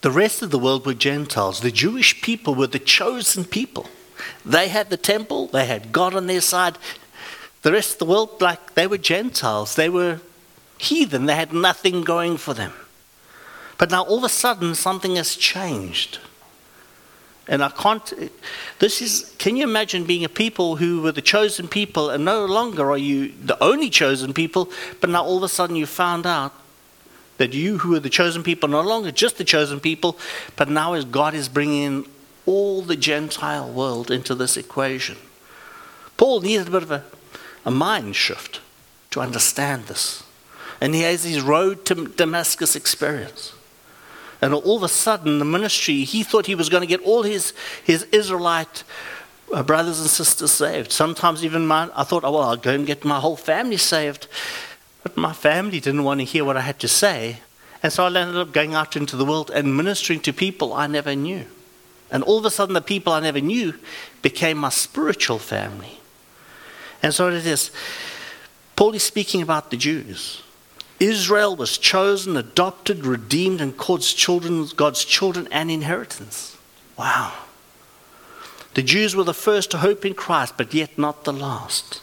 the 0.00 0.10
rest 0.10 0.42
of 0.42 0.50
the 0.50 0.58
world 0.58 0.86
were 0.86 0.94
Gentiles. 0.94 1.60
The 1.60 1.70
Jewish 1.70 2.22
people 2.22 2.54
were 2.54 2.66
the 2.68 2.78
chosen 2.78 3.44
people. 3.44 3.88
They 4.44 4.68
had 4.68 4.90
the 4.90 4.96
temple, 4.96 5.48
they 5.48 5.66
had 5.66 5.92
God 5.92 6.14
on 6.14 6.26
their 6.26 6.40
side. 6.40 6.78
The 7.62 7.72
rest 7.72 7.94
of 7.94 7.98
the 7.98 8.06
world, 8.06 8.40
like 8.40 8.74
they 8.74 8.86
were 8.86 8.98
Gentiles, 8.98 9.74
they 9.74 9.88
were 9.88 10.20
heathen, 10.78 11.26
they 11.26 11.34
had 11.34 11.52
nothing 11.52 12.02
going 12.02 12.36
for 12.36 12.54
them. 12.54 12.72
But 13.76 13.90
now 13.90 14.02
all 14.04 14.18
of 14.18 14.24
a 14.24 14.28
sudden, 14.28 14.74
something 14.74 15.16
has 15.16 15.36
changed. 15.36 16.18
And 17.48 17.64
I 17.64 17.70
can't, 17.70 18.30
this 18.78 19.00
is, 19.00 19.34
can 19.38 19.56
you 19.56 19.64
imagine 19.64 20.04
being 20.04 20.24
a 20.24 20.28
people 20.28 20.76
who 20.76 21.00
were 21.00 21.12
the 21.12 21.22
chosen 21.22 21.66
people 21.66 22.10
and 22.10 22.22
no 22.24 22.44
longer 22.44 22.90
are 22.90 22.98
you 22.98 23.32
the 23.42 23.62
only 23.64 23.88
chosen 23.88 24.34
people, 24.34 24.70
but 25.00 25.08
now 25.08 25.24
all 25.24 25.38
of 25.38 25.42
a 25.42 25.48
sudden 25.48 25.74
you 25.74 25.86
found 25.86 26.26
out 26.26 26.52
that 27.38 27.54
you 27.54 27.78
who 27.78 27.94
are 27.94 28.00
the 28.00 28.10
chosen 28.10 28.42
people, 28.42 28.68
no 28.68 28.82
longer 28.82 29.10
just 29.10 29.38
the 29.38 29.44
chosen 29.44 29.80
people, 29.80 30.18
but 30.56 30.68
now 30.68 30.92
as 30.92 31.06
God 31.06 31.34
is 31.34 31.48
bringing 31.48 32.06
all 32.44 32.82
the 32.82 32.96
Gentile 32.96 33.70
world 33.70 34.10
into 34.10 34.34
this 34.34 34.56
equation. 34.56 35.16
Paul 36.18 36.40
needed 36.42 36.68
a 36.68 36.70
bit 36.70 36.82
of 36.82 36.90
a, 36.90 37.04
a 37.64 37.70
mind 37.70 38.16
shift 38.16 38.60
to 39.10 39.20
understand 39.20 39.86
this. 39.86 40.22
And 40.80 40.94
he 40.94 41.02
has 41.02 41.24
his 41.24 41.40
road 41.40 41.84
to 41.86 42.08
Damascus 42.08 42.76
experience. 42.76 43.52
And 44.40 44.54
all 44.54 44.76
of 44.76 44.82
a 44.82 44.88
sudden, 44.88 45.38
the 45.38 45.44
ministry, 45.44 46.04
he 46.04 46.22
thought 46.22 46.46
he 46.46 46.54
was 46.54 46.68
going 46.68 46.82
to 46.82 46.86
get 46.86 47.00
all 47.02 47.22
his, 47.22 47.52
his 47.82 48.04
Israelite 48.12 48.84
uh, 49.52 49.62
brothers 49.62 50.00
and 50.00 50.08
sisters 50.08 50.52
saved. 50.52 50.92
Sometimes 50.92 51.44
even 51.44 51.66
my, 51.66 51.90
I 51.94 52.04
thought, 52.04 52.24
oh, 52.24 52.32
well, 52.32 52.42
I'll 52.42 52.56
go 52.56 52.72
and 52.72 52.86
get 52.86 53.04
my 53.04 53.18
whole 53.18 53.36
family 53.36 53.76
saved. 53.76 54.28
But 55.02 55.16
my 55.16 55.32
family 55.32 55.80
didn't 55.80 56.04
want 56.04 56.20
to 56.20 56.24
hear 56.24 56.44
what 56.44 56.56
I 56.56 56.60
had 56.60 56.78
to 56.80 56.88
say. 56.88 57.38
And 57.82 57.92
so 57.92 58.04
I 58.04 58.06
ended 58.06 58.36
up 58.36 58.52
going 58.52 58.74
out 58.74 58.96
into 58.96 59.16
the 59.16 59.24
world 59.24 59.50
and 59.50 59.76
ministering 59.76 60.20
to 60.20 60.32
people 60.32 60.72
I 60.72 60.86
never 60.86 61.14
knew. 61.14 61.44
And 62.10 62.22
all 62.22 62.38
of 62.38 62.44
a 62.44 62.50
sudden, 62.50 62.74
the 62.74 62.80
people 62.80 63.12
I 63.12 63.20
never 63.20 63.40
knew 63.40 63.74
became 64.22 64.58
my 64.58 64.70
spiritual 64.70 65.38
family. 65.38 65.98
And 67.02 67.14
so 67.14 67.28
it 67.28 67.46
is. 67.46 67.70
Paul 68.76 68.94
is 68.94 69.02
speaking 69.02 69.42
about 69.42 69.70
the 69.70 69.76
Jews. 69.76 70.42
Israel 71.00 71.54
was 71.54 71.78
chosen, 71.78 72.36
adopted, 72.36 73.06
redeemed, 73.06 73.60
and 73.60 73.76
God's 73.76 74.12
children, 74.12 74.66
God's 74.76 75.04
children 75.04 75.48
and 75.50 75.70
inheritance. 75.70 76.56
Wow. 76.96 77.34
The 78.74 78.82
Jews 78.82 79.14
were 79.14 79.24
the 79.24 79.34
first 79.34 79.70
to 79.70 79.78
hope 79.78 80.04
in 80.04 80.14
Christ, 80.14 80.54
but 80.56 80.74
yet 80.74 80.98
not 80.98 81.24
the 81.24 81.32
last. 81.32 82.00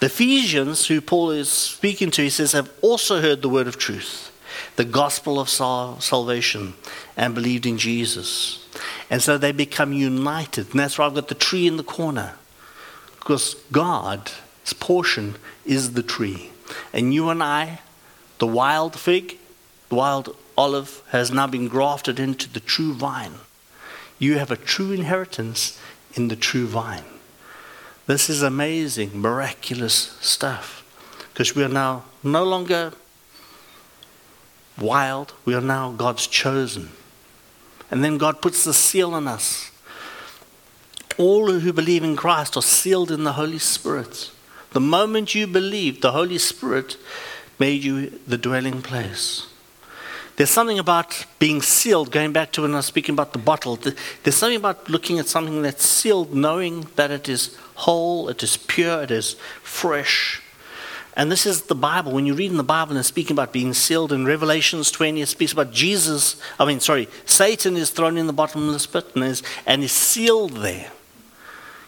The 0.00 0.06
Ephesians, 0.06 0.86
who 0.86 1.00
Paul 1.00 1.30
is 1.30 1.48
speaking 1.48 2.10
to, 2.12 2.22
he 2.22 2.30
says, 2.30 2.52
have 2.52 2.70
also 2.82 3.20
heard 3.20 3.42
the 3.42 3.48
word 3.48 3.66
of 3.66 3.78
truth, 3.78 4.30
the 4.76 4.84
gospel 4.84 5.38
of 5.38 5.48
sal- 5.48 6.00
salvation, 6.00 6.74
and 7.16 7.34
believed 7.34 7.66
in 7.66 7.78
Jesus. 7.78 8.66
And 9.08 9.22
so 9.22 9.38
they 9.38 9.52
become 9.52 9.92
united. 9.92 10.70
And 10.70 10.80
that's 10.80 10.98
why 10.98 11.06
I've 11.06 11.14
got 11.14 11.28
the 11.28 11.34
tree 11.34 11.66
in 11.66 11.76
the 11.76 11.84
corner. 11.84 12.34
Because 13.18 13.54
God's 13.70 14.34
portion 14.80 15.36
is 15.64 15.92
the 15.92 16.02
tree. 16.02 16.50
And 16.92 17.14
you 17.14 17.30
and 17.30 17.42
I 17.42 17.80
the 18.38 18.46
wild 18.46 18.98
fig, 18.98 19.38
the 19.88 19.94
wild 19.94 20.36
olive, 20.56 21.02
has 21.10 21.30
now 21.30 21.46
been 21.46 21.68
grafted 21.68 22.18
into 22.18 22.48
the 22.48 22.60
true 22.60 22.92
vine. 22.94 23.34
You 24.18 24.38
have 24.38 24.50
a 24.50 24.56
true 24.56 24.92
inheritance 24.92 25.78
in 26.14 26.28
the 26.28 26.36
true 26.36 26.66
vine. 26.66 27.04
This 28.06 28.28
is 28.28 28.42
amazing, 28.42 29.20
miraculous 29.20 30.16
stuff. 30.20 30.82
Because 31.32 31.54
we 31.54 31.64
are 31.64 31.68
now 31.68 32.04
no 32.22 32.44
longer 32.44 32.92
wild, 34.78 35.32
we 35.44 35.54
are 35.54 35.60
now 35.60 35.92
God's 35.92 36.26
chosen. 36.26 36.90
And 37.90 38.04
then 38.04 38.18
God 38.18 38.42
puts 38.42 38.64
the 38.64 38.74
seal 38.74 39.14
on 39.14 39.26
us. 39.26 39.70
All 41.16 41.50
who 41.50 41.72
believe 41.72 42.02
in 42.02 42.16
Christ 42.16 42.56
are 42.56 42.62
sealed 42.62 43.10
in 43.10 43.24
the 43.24 43.34
Holy 43.34 43.58
Spirit. 43.58 44.30
The 44.72 44.80
moment 44.80 45.34
you 45.34 45.46
believe, 45.46 46.00
the 46.00 46.12
Holy 46.12 46.38
Spirit 46.38 46.96
made 47.58 47.84
you 47.84 48.10
the 48.26 48.38
dwelling 48.38 48.82
place. 48.82 49.46
There's 50.36 50.50
something 50.50 50.80
about 50.80 51.26
being 51.38 51.62
sealed, 51.62 52.10
going 52.10 52.32
back 52.32 52.50
to 52.52 52.62
when 52.62 52.72
I 52.72 52.78
was 52.78 52.86
speaking 52.86 53.12
about 53.12 53.32
the 53.32 53.38
bottle. 53.38 53.76
There's 53.76 54.36
something 54.36 54.56
about 54.56 54.88
looking 54.88 55.20
at 55.20 55.28
something 55.28 55.62
that's 55.62 55.84
sealed, 55.84 56.34
knowing 56.34 56.88
that 56.96 57.12
it 57.12 57.28
is 57.28 57.56
whole, 57.76 58.28
it 58.28 58.42
is 58.42 58.56
pure, 58.56 59.02
it 59.02 59.12
is 59.12 59.34
fresh. 59.62 60.42
And 61.16 61.30
this 61.30 61.46
is 61.46 61.62
the 61.62 61.76
Bible. 61.76 62.10
When 62.10 62.26
you 62.26 62.34
read 62.34 62.50
in 62.50 62.56
the 62.56 62.64
Bible 62.64 62.96
and 62.96 63.06
speaking 63.06 63.34
about 63.34 63.52
being 63.52 63.72
sealed 63.72 64.10
in 64.12 64.26
Revelations 64.26 64.90
20, 64.90 65.22
it 65.22 65.26
speaks 65.26 65.52
about 65.52 65.72
Jesus. 65.72 66.40
I 66.58 66.64
mean, 66.64 66.80
sorry, 66.80 67.08
Satan 67.24 67.76
is 67.76 67.90
thrown 67.90 68.16
in 68.16 68.26
the 68.26 68.32
bottomless 68.32 68.86
pit 68.86 69.12
and 69.14 69.22
is, 69.22 69.42
and 69.64 69.84
is 69.84 69.92
sealed 69.92 70.54
there. 70.54 70.90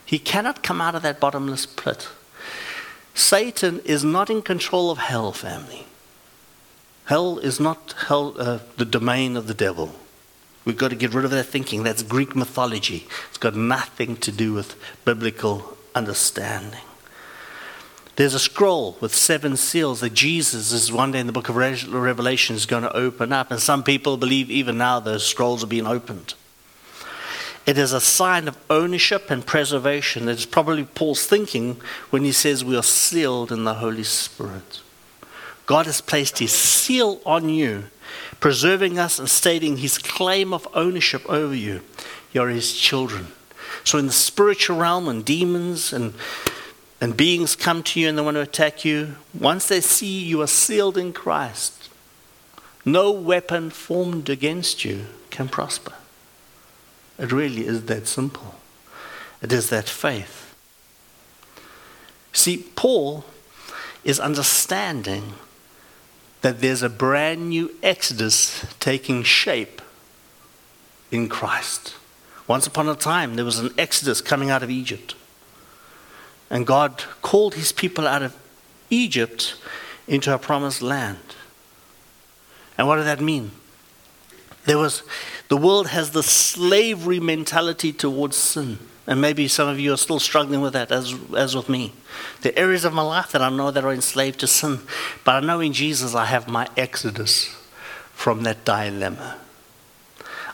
He 0.05 0.21
cannot 0.21 0.63
come 0.63 0.81
out 0.81 0.95
of 0.95 1.03
that 1.03 1.19
bottomless 1.19 1.67
pit. 1.67 2.09
Satan 3.17 3.81
is 3.87 4.05
not 4.05 4.29
in 4.29 4.43
control 4.43 4.91
of 4.91 4.99
hell, 4.99 5.33
family. 5.33 5.87
Hell 7.07 7.39
is 7.39 7.59
not 7.59 7.95
hell, 8.09 8.35
uh, 8.39 8.59
the 8.77 8.85
domain 8.85 9.37
of 9.37 9.47
the 9.47 9.55
devil. 9.55 9.95
We've 10.67 10.77
got 10.77 10.89
to 10.89 10.97
get 10.97 11.15
rid 11.15 11.25
of 11.25 11.31
that 11.31 11.45
thinking. 11.45 11.83
That's 11.83 12.03
Greek 12.03 12.37
mythology. 12.37 13.07
It's 13.31 13.39
got 13.39 13.57
nothing 13.57 14.17
to 14.19 14.31
do 14.31 14.53
with 14.53 14.77
biblical 15.07 15.79
understanding. 15.95 16.81
There's 18.17 18.35
a 18.35 18.39
scroll 18.39 18.99
with 19.01 19.15
seven 19.15 19.57
seals 19.57 20.01
that 20.01 20.13
Jesus 20.13 20.73
is 20.73 20.93
one 20.93 21.13
day 21.13 21.21
in 21.21 21.27
the 21.27 21.33
book 21.33 21.49
of 21.49 21.57
Revelation 21.57 22.55
is 22.55 22.67
going 22.67 22.83
to 22.83 22.95
open 22.95 23.33
up. 23.33 23.51
And 23.51 23.61
some 23.61 23.83
people 23.83 24.19
believe 24.19 24.51
even 24.51 24.77
now 24.77 25.01
those 25.01 25.27
scrolls 25.27 25.65
are 25.65 25.69
being 25.69 25.87
opened. 25.87 26.35
It 27.67 27.77
is 27.77 27.93
a 27.93 28.01
sign 28.01 28.47
of 28.47 28.57
ownership 28.71 29.31
and 29.31 29.45
preservation. 29.45 30.29
It's 30.29 30.47
probably 30.47 30.85
Paul's 30.85 31.27
thinking 31.27 31.81
when 32.11 32.23
he 32.23 32.31
says 32.31 32.65
we 32.65 32.77
are 32.77 32.83
sealed 32.83 33.51
in 33.51 33.65
the 33.65 33.75
Holy 33.75 34.05
Spirit. 34.05 34.81
God 35.67 35.87
has 35.87 36.01
placed 36.01 36.39
his 36.39 36.53
seal 36.53 37.21
on 37.27 37.49
you, 37.49 37.85
preserving 38.39 39.01
us 39.01 39.19
and 39.19 39.29
stating 39.29 39.79
his 39.79 39.99
claim 39.99 40.55
of 40.55 40.69
ownership 40.75 41.29
over 41.29 41.55
you. 41.55 41.83
You're 42.33 42.51
his 42.51 42.73
children. 42.73 43.29
So, 43.83 43.99
in 43.99 44.07
the 44.07 44.13
spiritual 44.13 44.79
realm, 44.79 45.07
when 45.07 45.23
demons 45.23 45.93
and 45.93 46.15
and 47.01 47.17
beings 47.17 47.57
come 47.57 47.83
to 47.83 48.01
you 48.01 48.09
and 48.09 48.17
they 48.17 48.23
want 48.23 48.37
to 48.37 48.41
attack 48.41 48.85
you, 48.85 49.17
once 49.39 49.69
they 49.69 49.81
see 49.81 50.23
you 50.23 50.41
are 50.41 50.47
sealed 50.47 50.97
in 50.97 51.13
Christ, 51.13 51.91
no 52.85 53.11
weapon 53.11 53.71
formed 53.71 54.31
against 54.31 54.85
you 54.85 55.07
can 55.31 55.49
prosper. 55.49 55.93
It 57.19 57.33
really 57.33 57.67
is 57.67 57.85
that 57.87 58.07
simple. 58.07 58.57
It 59.43 59.53
is 59.53 59.71
that 59.71 59.89
faith. 59.89 60.55
See, 62.33 62.59
Paul 62.77 63.25
is 64.05 64.21
understanding 64.21 65.35
that 66.43 66.61
there's 66.61 66.83
a 66.83 66.89
brand 66.89 67.49
new 67.49 67.75
exodus 67.83 68.67
taking 68.79 69.23
shape 69.23 69.83
in 71.11 71.29
Christ. 71.29 71.95
Once 72.47 72.67
upon 72.67 72.89
a 72.89 72.95
time, 72.95 73.35
there 73.35 73.45
was 73.45 73.59
an 73.59 73.71
exodus 73.77 74.21
coming 74.21 74.51
out 74.51 74.63
of 74.63 74.71
Egypt. 74.71 75.15
And 76.51 76.67
God 76.67 77.03
called 77.23 77.55
his 77.55 77.73
people 77.73 78.07
out 78.07 78.23
of 78.23 78.37
Egypt 78.91 79.57
into 80.07 80.33
a 80.33 80.39
promised 80.39 80.83
land. 80.83 81.19
And 82.79 82.87
what 82.87 82.97
did 82.97 83.07
that 83.07 83.21
mean? 83.21 83.51
There 84.67 84.79
was 84.79 85.03
the 85.49 85.57
world 85.57 85.89
has 85.89 86.11
the 86.11 86.23
slavery 86.23 87.21
mentality 87.21 87.93
towards 87.93 88.37
sin. 88.37 88.79
And 89.09 89.21
maybe 89.21 89.47
some 89.47 89.69
of 89.69 89.79
you 89.79 89.93
are 89.93 89.97
still 89.97 90.19
struggling 90.19 90.61
with 90.61 90.73
that, 90.73 90.91
as, 90.91 91.15
as 91.37 91.55
with 91.55 91.69
me. 91.69 91.93
The 92.43 92.57
areas 92.59 92.85
of 92.85 92.93
my 92.93 93.03
life 93.03 93.31
that 93.33 93.41
I 93.41 93.51
know 93.51 93.71
that 93.71 93.85
are 93.85 93.93
enslaved 93.93 94.41
to 94.41 94.49
sin. 94.49 94.81
But 95.25 95.37
I 95.37 95.47
know 95.47 95.61
in 95.61 95.73
Jesus 95.73 96.17
I 96.17 96.25
have 96.25 96.49
my 96.49 96.67
exodus 96.77 97.55
from 98.13 98.43
that 98.43 98.65
dilemma. 98.65 99.39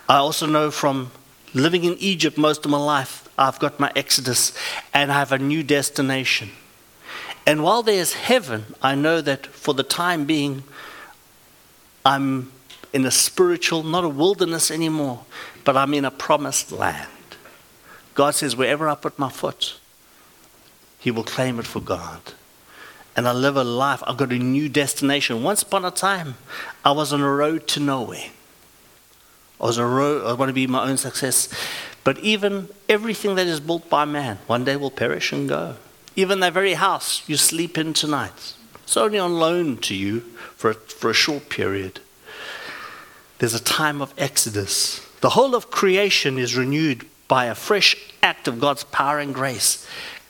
I 0.07 0.17
also 0.17 0.47
know 0.47 0.71
from 0.71 1.11
living 1.55 1.85
in 1.85 1.97
Egypt 1.99 2.37
most 2.37 2.67
of 2.67 2.71
my 2.71 2.83
life 2.83 3.27
I've 3.39 3.59
got 3.59 3.81
my 3.81 3.91
exodus 3.97 4.53
and 4.93 5.11
I 5.11 5.19
have 5.19 5.33
a 5.33 5.39
new 5.39 5.63
destination. 5.63 6.51
And 7.47 7.63
while 7.63 7.83
there's 7.83 8.13
heaven, 8.13 8.75
I 8.83 8.95
know 8.95 9.21
that 9.23 9.47
for 9.47 9.73
the 9.73 9.83
time 9.83 10.27
being, 10.27 10.63
I'm 12.05 12.53
in 12.93 13.05
a 13.07 13.11
spiritual, 13.11 13.83
not 13.83 14.05
a 14.05 14.09
wilderness 14.09 14.71
anymore, 14.71 15.25
but 15.65 15.77
I'm 15.77 15.95
in 15.95 16.05
a 16.05 16.11
promised 16.11 16.73
land. 16.73 17.09
God 18.15 18.35
says, 18.35 18.55
wherever 18.55 18.89
I 18.89 18.95
put 18.95 19.19
my 19.19 19.31
foot, 19.31 19.79
He 20.99 21.11
will 21.11 21.25
claim 21.25 21.59
it 21.59 21.67
for 21.67 21.81
God. 21.81 22.21
And 23.17 23.29
I 23.29 23.33
live 23.33 23.57
a 23.57 23.65
life, 23.65 24.03
I've 24.07 24.17
got 24.17 24.33
a 24.33 24.39
new 24.39 24.69
destination. 24.69 25.43
Once 25.43 25.63
upon 25.63 25.85
a 25.85 25.91
time, 25.91 26.37
I 26.85 26.93
was 26.93 27.13
on 27.13 27.21
a 27.21 27.31
road 27.31 27.67
to 27.69 27.81
nowhere. 27.81 28.31
I 29.61 29.67
was 29.67 29.79
a 29.79 29.87
road, 29.87 30.27
I 30.27 30.33
want 30.33 30.49
to 30.49 30.55
be 30.55 30.67
my 30.67 30.89
own 30.89 30.97
success. 30.97 31.49
But 32.05 32.19
even 32.19 32.69
everything 32.89 33.37
that 33.37 33.47
is 33.47 33.61
built 33.61 33.89
by 33.89 34.05
man 34.05 34.39
one 34.47 34.65
day 34.65 34.77
will 34.77 34.91
perish 34.91 35.33
and 35.33 35.49
go. 35.49 35.77
Even 36.17 36.41
that 36.41 36.53
very 36.53 36.75
house 36.75 37.23
you 37.29 37.37
sleep 37.37 37.79
in 37.79 37.93
tonight, 37.93 38.55
it's 38.83 38.97
only 38.97 39.19
on 39.19 39.39
loan 39.39 39.77
to 39.79 39.95
you 39.95 40.21
for 40.57 40.71
a, 40.71 40.75
for 40.75 41.11
a 41.11 41.15
short 41.15 41.49
period. 41.49 42.01
There's 43.43 43.55
a 43.55 43.61
time 43.61 44.01
of 44.01 44.15
exodus. 44.17 45.05
The 45.21 45.31
whole 45.31 45.57
of 45.57 45.69
creation 45.69 46.39
is 46.39 46.57
renewed 46.57 47.05
by 47.27 47.47
a 47.47 47.57
fresh 47.57 47.97
act 48.23 48.47
of 48.47 48.61
God's 48.61 48.85
power 48.85 49.19
and 49.19 49.35
grace. 49.35 49.85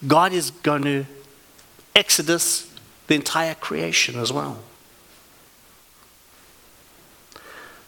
God 0.06 0.32
is 0.32 0.50
going 0.50 0.84
to 0.84 1.04
exodus 1.94 2.74
the 3.08 3.14
entire 3.14 3.54
creation 3.54 4.18
as 4.18 4.32
well. 4.32 4.60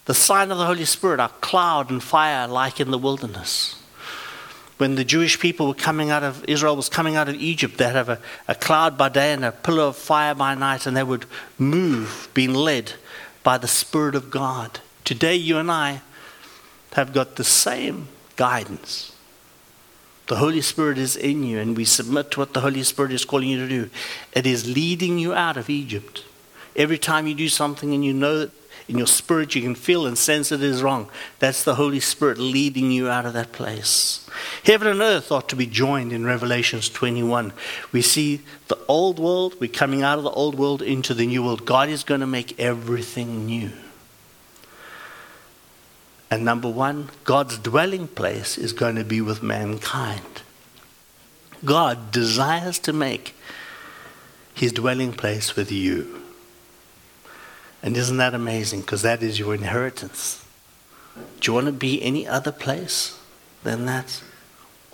The 0.05 0.13
sign 0.13 0.51
of 0.51 0.59
the 0.59 0.67
Holy 0.67 0.85
Spirit 0.85 1.21
are 1.21 1.31
cloud 1.41 1.91
and 1.91 2.03
fire 2.03 2.47
like 2.47 2.79
in 2.79 2.91
the 2.91 2.99
wilderness. 2.99 3.83
When 4.77 4.97
the 4.97 5.07
Jewish 5.07 5.41
people 5.41 5.69
were 5.69 5.73
coming 5.73 6.11
out 6.11 6.23
of, 6.23 6.45
Israel 6.47 6.77
was 6.77 6.91
coming 6.91 7.17
out 7.17 7.31
of 7.31 7.37
Egypt, 7.37 7.79
they'd 7.79 7.93
have 7.93 8.11
a, 8.11 8.21
a 8.47 8.55
cloud 8.55 8.99
by 8.99 9.09
day 9.09 9.33
and 9.33 9.43
a 9.43 9.53
pillar 9.53 9.85
of 9.85 9.97
fire 9.97 10.35
by 10.35 10.55
night, 10.55 10.85
and 10.85 10.95
they 10.95 11.03
would 11.03 11.25
move, 11.57 12.29
being 12.35 12.53
led 12.53 12.93
by 13.43 13.57
the 13.57 13.67
Spirit 13.67 14.15
of 14.15 14.31
God. 14.31 14.81
Today, 15.05 15.37
you 15.37 15.59
and 15.59 15.71
I 15.71 16.01
have 16.95 17.13
got 17.13 17.37
the 17.37 17.45
same 17.45 18.09
guidance. 18.37 19.15
The 20.27 20.37
Holy 20.37 20.63
Spirit 20.63 20.97
is 20.97 21.17
in 21.17 21.45
you, 21.45 21.59
and 21.59 21.77
we 21.77 21.85
submit 21.85 22.31
to 22.33 22.41
what 22.41 22.55
the 22.55 22.63
Holy 22.63 22.83
Spirit 22.83 23.13
is 23.13 23.27
calling 23.27 23.51
you 23.51 23.59
to 23.59 23.69
do. 23.69 23.91
It 24.33 24.47
is 24.47 24.67
leading 24.67 25.19
you 25.19 25.35
out 25.35 25.59
of 25.59 25.69
Egypt. 25.69 26.25
Every 26.75 26.97
time 26.97 27.27
you 27.27 27.35
do 27.35 27.51
something 27.51 27.93
and 27.93 28.05
you 28.05 28.15
know 28.15 28.39
that 28.39 28.51
in 28.89 28.99
your 28.99 29.07
spirit 29.07 29.55
you 29.55 29.63
can 29.63 29.75
feel 29.75 30.07
and 30.07 30.17
sense 30.17 30.53
it 30.53 30.63
is 30.63 30.83
wrong. 30.83 31.09
That's 31.39 31.65
the 31.65 31.77
Holy 31.77 32.01
Spirit 32.01 32.39
leading 32.39 32.91
you 32.91 33.09
out 33.09 33.27
of 33.27 33.33
that 33.35 33.53
place. 33.53 34.29
Heaven 34.65 34.89
and 34.89 35.01
earth 35.01 35.31
ought 35.31 35.49
to 35.51 35.57
be 35.57 35.67
joined 35.67 36.13
in 36.13 36.27
Revelations 36.27 36.89
21. 36.89 37.53
We 37.93 38.03
see 38.03 38.41
the 38.69 38.79
old 38.89 39.19
world, 39.19 39.55
we're 39.61 39.71
coming 39.71 40.03
out 40.03 40.19
of 40.19 40.25
the 40.25 40.31
old 40.31 40.57
world 40.57 40.83
into 40.83 41.15
the 41.15 41.27
new 41.27 41.43
world. 41.43 41.65
God 41.65 41.89
is 41.89 42.05
going 42.05 42.21
to 42.21 42.27
make 42.27 42.59
everything 42.59 43.47
new. 43.47 43.71
And 46.35 46.45
number 46.45 46.69
one, 46.69 47.11
God's 47.23 47.59
dwelling 47.59 48.09
place 48.09 48.59
is 48.59 48.73
going 48.73 48.97
to 48.97 49.05
be 49.05 49.21
with 49.21 49.41
mankind. 49.41 50.43
God 51.65 52.11
desires 52.11 52.81
to 52.81 52.93
make 52.93 53.37
his 54.53 54.73
dwelling 54.73 55.13
place 55.13 55.55
with 55.55 55.71
you. 55.71 56.23
And 57.85 57.97
isn't 57.97 58.17
that 58.17 58.35
amazing? 58.35 58.81
Because 58.81 59.03
that 59.03 59.23
is 59.23 59.39
your 59.39 59.55
inheritance. 59.55 60.45
Do 61.39 61.53
you 61.53 61.55
want 61.55 61.67
to 61.67 61.73
be 61.73 62.03
any 62.03 62.27
other 62.27 62.51
place 62.51 63.17
than 63.63 63.87
that? 63.87 64.21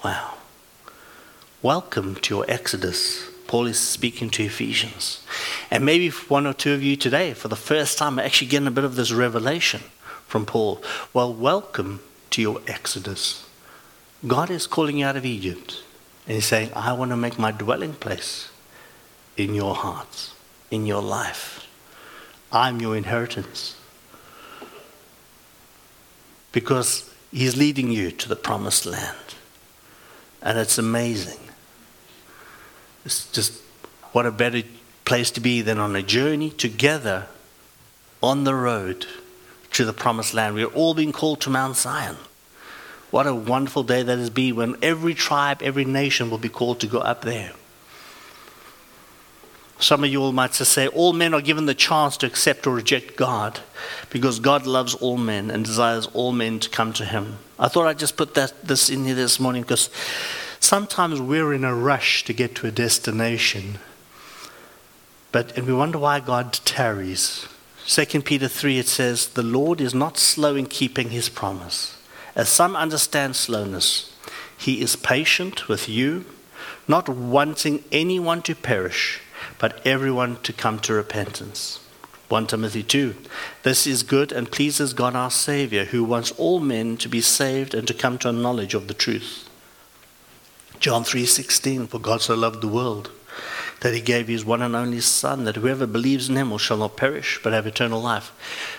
Wow. 0.05 0.35
Welcome 1.62 2.16
to 2.16 2.35
your 2.35 2.44
Exodus. 2.48 3.31
Paul 3.46 3.64
is 3.64 3.79
speaking 3.79 4.29
to 4.29 4.44
Ephesians. 4.44 5.24
And 5.70 5.87
maybe 5.87 6.11
one 6.11 6.46
or 6.46 6.53
two 6.53 6.74
of 6.74 6.83
you 6.83 6.96
today, 6.96 7.33
for 7.33 7.48
the 7.48 7.57
first 7.57 7.96
time, 7.96 8.18
are 8.18 8.24
actually 8.24 8.48
getting 8.48 8.68
a 8.68 8.70
bit 8.70 8.85
of 8.85 8.96
this 8.96 9.11
revelation 9.11 9.81
from 10.30 10.46
Paul. 10.46 10.80
Well, 11.12 11.34
welcome 11.34 12.00
to 12.30 12.40
your 12.40 12.60
Exodus. 12.68 13.44
God 14.24 14.48
is 14.48 14.68
calling 14.68 14.98
you 14.98 15.06
out 15.06 15.16
of 15.16 15.26
Egypt. 15.26 15.82
And 16.26 16.36
He's 16.36 16.46
saying, 16.46 16.70
I 16.74 16.92
want 16.92 17.10
to 17.10 17.16
make 17.16 17.36
my 17.36 17.50
dwelling 17.50 17.94
place 17.94 18.48
in 19.36 19.56
your 19.56 19.74
hearts, 19.74 20.32
in 20.70 20.86
your 20.86 21.02
life. 21.02 21.66
I'm 22.52 22.80
your 22.80 22.96
inheritance. 22.96 23.76
Because 26.52 27.12
He's 27.32 27.56
leading 27.56 27.90
you 27.90 28.12
to 28.12 28.28
the 28.28 28.36
promised 28.36 28.86
land. 28.86 29.34
And 30.40 30.58
it's 30.58 30.78
amazing. 30.78 31.40
It's 33.04 33.30
just 33.32 33.60
what 34.12 34.26
a 34.26 34.30
better 34.30 34.62
place 35.04 35.32
to 35.32 35.40
be 35.40 35.60
than 35.60 35.78
on 35.78 35.96
a 35.96 36.02
journey 36.02 36.50
together 36.50 37.26
on 38.22 38.44
the 38.44 38.54
road 38.54 39.06
to 39.72 39.85
the 39.85 39.92
promised 39.92 40.35
land. 40.35 40.54
We're 40.54 40.66
all 40.66 40.94
being 40.94 41.12
called 41.12 41.40
to 41.42 41.50
Mount 41.50 41.76
Zion. 41.76 42.16
What 43.11 43.26
a 43.26 43.35
wonderful 43.35 43.83
day 43.83 44.02
that 44.02 44.18
is 44.18 44.30
be 44.30 44.52
when 44.52 44.76
every 44.83 45.14
tribe, 45.14 45.62
every 45.62 45.85
nation 45.85 46.30
will 46.30 46.38
be 46.38 46.48
called 46.48 46.80
to 46.80 46.87
go 46.87 46.98
up 46.98 47.22
there. 47.22 47.52
Some 49.80 50.04
of 50.04 50.11
you 50.11 50.20
all 50.22 50.33
might 50.33 50.52
say, 50.54 50.88
all 50.88 51.14
men 51.14 51.33
are 51.33 51.40
given 51.40 51.64
the 51.64 51.74
chance 51.74 52.18
to 52.18 52.26
accept 52.26 52.66
or 52.66 52.74
reject 52.74 53.16
God 53.16 53.61
because 54.11 54.38
God 54.38 54.66
loves 54.66 54.94
all 54.94 55.16
men 55.16 55.50
and 55.50 55.64
desires 55.64 56.06
all 56.12 56.33
men 56.33 56.61
to 56.61 56.68
come 56.68 56.92
to 56.94 57.04
Him. 57.04 57.38
I 57.59 57.68
thought 57.68 57.87
I'd 57.87 57.98
just 57.98 58.16
put 58.16 58.35
that, 58.35 58.52
this 58.62 58.90
in 58.90 59.06
here 59.06 59.14
this 59.14 59.40
morning 59.40 59.62
because 59.62 59.88
sometimes 60.61 61.18
we're 61.18 61.54
in 61.54 61.64
a 61.64 61.74
rush 61.74 62.24
to 62.24 62.35
get 62.35 62.54
to 62.56 62.66
a 62.66 62.70
destination, 62.70 63.78
but 65.33 65.56
and 65.56 65.66
we 65.66 65.72
wonder 65.72 65.98
why 65.98 66.20
God 66.20 66.52
tarries. 66.52 67.48
2 67.90 68.22
Peter 68.22 68.46
3 68.46 68.79
it 68.79 68.87
says, 68.87 69.26
The 69.26 69.42
Lord 69.42 69.81
is 69.81 69.92
not 69.92 70.16
slow 70.16 70.55
in 70.55 70.66
keeping 70.66 71.11
His 71.11 71.29
promise. 71.29 71.98
As 72.37 72.48
some 72.48 72.76
understand 72.76 73.35
slowness, 73.35 74.16
He 74.57 74.81
is 74.81 74.94
patient 74.94 75.66
with 75.66 75.88
you, 75.88 76.24
not 76.87 77.09
wanting 77.09 77.83
anyone 77.90 78.42
to 78.42 78.55
perish 78.55 79.20
but 79.59 79.85
everyone 79.85 80.37
to 80.42 80.53
come 80.53 80.79
to 80.79 80.94
repentance. 80.94 81.81
1 82.29 82.46
Timothy 82.46 82.85
2. 82.85 83.16
This 83.64 83.88
is 83.88 84.05
good 84.05 84.31
and 84.31 84.53
pleases 84.53 84.94
God 84.94 85.16
our 85.16 85.31
Savior, 85.33 85.87
who 85.87 86.05
wants 86.05 86.31
all 86.33 86.61
men 86.61 86.96
to 86.98 87.09
be 87.09 87.20
saved 87.20 87.74
and 87.74 87.88
to 87.88 87.94
come 87.94 88.18
to 88.18 88.29
a 88.29 88.33
knowledge 88.33 88.72
of 88.72 88.87
the 88.87 88.94
truth. 88.94 89.48
John 90.79 91.03
3:16 91.03 91.88
For 91.88 91.98
God 91.98 92.22
so 92.22 92.37
loved 92.37 92.61
the 92.61 92.68
world 92.68 93.11
that 93.80 93.94
he 93.94 94.00
gave 94.00 94.28
his 94.28 94.44
one 94.44 94.62
and 94.62 94.76
only 94.76 95.00
Son, 95.00 95.44
that 95.44 95.56
whoever 95.56 95.86
believes 95.86 96.28
in 96.28 96.36
him 96.36 96.50
will 96.50 96.58
shall 96.58 96.76
not 96.76 96.96
perish 96.96 97.40
but 97.42 97.52
have 97.52 97.66
eternal 97.66 98.00
life. 98.00 98.32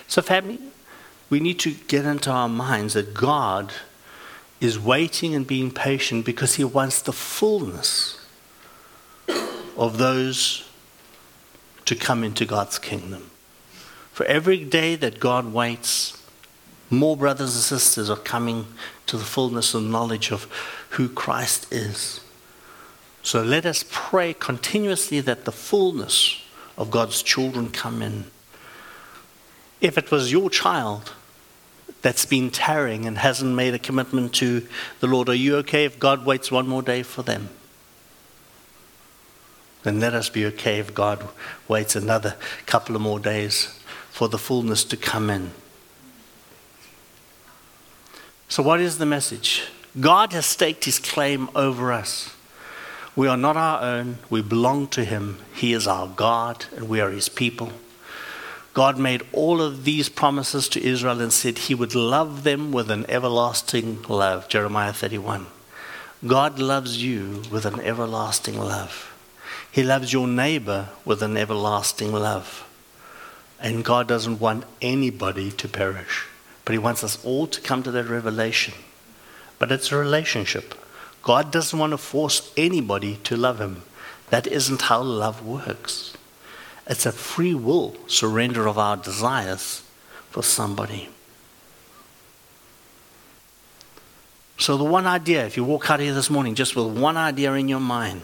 So, 0.06 0.22
family, 0.22 0.58
we 1.28 1.40
need 1.40 1.58
to 1.60 1.72
get 1.72 2.04
into 2.04 2.30
our 2.30 2.48
minds 2.48 2.94
that 2.94 3.14
God 3.14 3.72
is 4.60 4.78
waiting 4.78 5.34
and 5.34 5.46
being 5.46 5.70
patient 5.70 6.24
because 6.24 6.54
he 6.54 6.64
wants 6.64 7.02
the 7.02 7.12
fullness 7.12 8.24
of 9.76 9.98
those 9.98 10.68
to 11.84 11.96
come 11.96 12.22
into 12.22 12.44
God's 12.44 12.78
kingdom. 12.78 13.30
For 14.12 14.24
every 14.26 14.64
day 14.64 14.94
that 14.96 15.18
God 15.18 15.52
waits, 15.52 16.22
more 16.90 17.16
brothers 17.16 17.54
and 17.54 17.64
sisters 17.64 18.10
are 18.10 18.16
coming 18.16 18.66
to 19.06 19.16
the 19.16 19.24
fullness 19.24 19.74
and 19.74 19.90
knowledge 19.90 20.30
of 20.30 20.46
who 20.90 21.08
Christ 21.08 21.72
is. 21.72 22.20
So 23.22 23.42
let 23.42 23.64
us 23.64 23.84
pray 23.88 24.34
continuously 24.34 25.20
that 25.20 25.44
the 25.44 25.52
fullness 25.52 26.42
of 26.76 26.90
God's 26.90 27.22
children 27.22 27.70
come 27.70 28.02
in. 28.02 28.24
If 29.80 29.96
it 29.96 30.10
was 30.10 30.32
your 30.32 30.50
child 30.50 31.12
that's 32.02 32.26
been 32.26 32.50
tarrying 32.50 33.06
and 33.06 33.18
hasn't 33.18 33.54
made 33.54 33.74
a 33.74 33.78
commitment 33.78 34.34
to 34.34 34.66
the 35.00 35.06
Lord, 35.06 35.28
are 35.28 35.34
you 35.34 35.56
okay 35.58 35.84
if 35.84 35.98
God 35.98 36.26
waits 36.26 36.50
one 36.50 36.66
more 36.66 36.82
day 36.82 37.02
for 37.02 37.22
them? 37.22 37.48
Then 39.84 40.00
let 40.00 40.14
us 40.14 40.28
be 40.28 40.46
okay 40.46 40.78
if 40.78 40.94
God 40.94 41.28
waits 41.68 41.96
another 41.96 42.36
couple 42.66 42.94
of 42.94 43.02
more 43.02 43.18
days 43.18 43.78
for 44.10 44.28
the 44.28 44.38
fullness 44.38 44.84
to 44.84 44.96
come 44.96 45.30
in. 45.30 45.50
So, 48.48 48.62
what 48.62 48.80
is 48.80 48.98
the 48.98 49.06
message? 49.06 49.64
God 49.98 50.32
has 50.32 50.46
staked 50.46 50.84
his 50.84 50.98
claim 50.98 51.48
over 51.54 51.92
us. 51.92 52.34
We 53.14 53.28
are 53.28 53.36
not 53.36 53.56
our 53.56 53.82
own, 53.82 54.18
we 54.30 54.40
belong 54.40 54.88
to 54.88 55.04
him. 55.04 55.38
He 55.54 55.74
is 55.74 55.86
our 55.86 56.08
God, 56.08 56.64
and 56.74 56.88
we 56.88 57.00
are 57.00 57.10
his 57.10 57.28
people. 57.28 57.72
God 58.74 58.98
made 58.98 59.22
all 59.32 59.60
of 59.60 59.84
these 59.84 60.08
promises 60.08 60.66
to 60.70 60.82
Israel 60.82 61.20
and 61.20 61.30
said 61.30 61.58
he 61.58 61.74
would 61.74 61.94
love 61.94 62.42
them 62.42 62.72
with 62.72 62.90
an 62.90 63.04
everlasting 63.10 64.02
love. 64.04 64.48
Jeremiah 64.48 64.94
31. 64.94 65.46
God 66.26 66.58
loves 66.58 67.02
you 67.02 67.42
with 67.50 67.66
an 67.66 67.80
everlasting 67.80 68.58
love. 68.58 69.12
He 69.70 69.82
loves 69.82 70.12
your 70.12 70.26
neighbor 70.26 70.88
with 71.04 71.22
an 71.22 71.36
everlasting 71.36 72.12
love. 72.12 72.66
And 73.60 73.84
God 73.84 74.08
doesn't 74.08 74.40
want 74.40 74.64
anybody 74.80 75.50
to 75.52 75.68
perish, 75.68 76.26
but 76.64 76.72
He 76.72 76.78
wants 76.78 77.04
us 77.04 77.22
all 77.24 77.46
to 77.48 77.60
come 77.60 77.82
to 77.82 77.90
that 77.90 78.08
revelation. 78.08 78.74
But 79.58 79.70
it's 79.70 79.92
a 79.92 79.96
relationship. 79.96 80.74
God 81.22 81.52
doesn't 81.52 81.78
want 81.78 81.92
to 81.92 81.98
force 81.98 82.52
anybody 82.56 83.16
to 83.24 83.36
love 83.36 83.60
Him. 83.60 83.82
That 84.30 84.46
isn't 84.46 84.82
how 84.82 85.02
love 85.02 85.46
works. 85.46 86.14
It's 86.86 87.06
a 87.06 87.12
free 87.12 87.54
will 87.54 87.96
surrender 88.06 88.66
of 88.66 88.78
our 88.78 88.96
desires 88.96 89.82
for 90.30 90.42
somebody. 90.42 91.08
So, 94.58 94.76
the 94.76 94.84
one 94.84 95.06
idea, 95.06 95.44
if 95.44 95.56
you 95.56 95.64
walk 95.64 95.90
out 95.90 96.00
here 96.00 96.14
this 96.14 96.30
morning 96.30 96.54
just 96.54 96.76
with 96.76 96.96
one 96.96 97.16
idea 97.16 97.52
in 97.54 97.68
your 97.68 97.80
mind, 97.80 98.22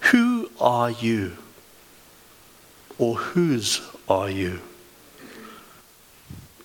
who 0.00 0.50
are 0.60 0.90
you? 0.90 1.36
Or 2.98 3.16
whose 3.16 3.80
are 4.08 4.28
you? 4.28 4.60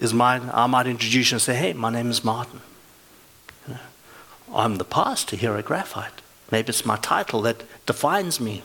Is 0.02 0.14
mine, 0.14 0.50
I 0.54 0.68
might 0.68 0.88
introduce 0.88 1.32
you 1.32 1.36
and 1.36 1.42
say, 1.42 1.56
hey, 1.56 1.74
my 1.74 1.90
name 1.90 2.10
is 2.10 2.24
Martin. 2.24 2.60
I'm 4.54 4.76
the 4.76 4.84
pastor 4.84 5.36
here 5.36 5.56
at 5.56 5.66
Graphite. 5.66 6.22
Maybe 6.52 6.70
it's 6.70 6.86
my 6.86 6.98
title 6.98 7.42
that 7.44 7.64
defines 7.86 8.40
me. 8.40 8.64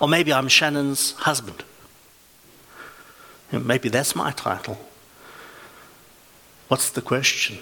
Or 0.00 0.08
maybe 0.08 0.32
I'm 0.32 0.48
Shannon's 0.48 1.12
husband. 1.12 1.64
Maybe 3.52 3.88
that's 3.88 4.14
my 4.14 4.30
title. 4.32 4.78
What's 6.68 6.90
the 6.90 7.02
question? 7.02 7.58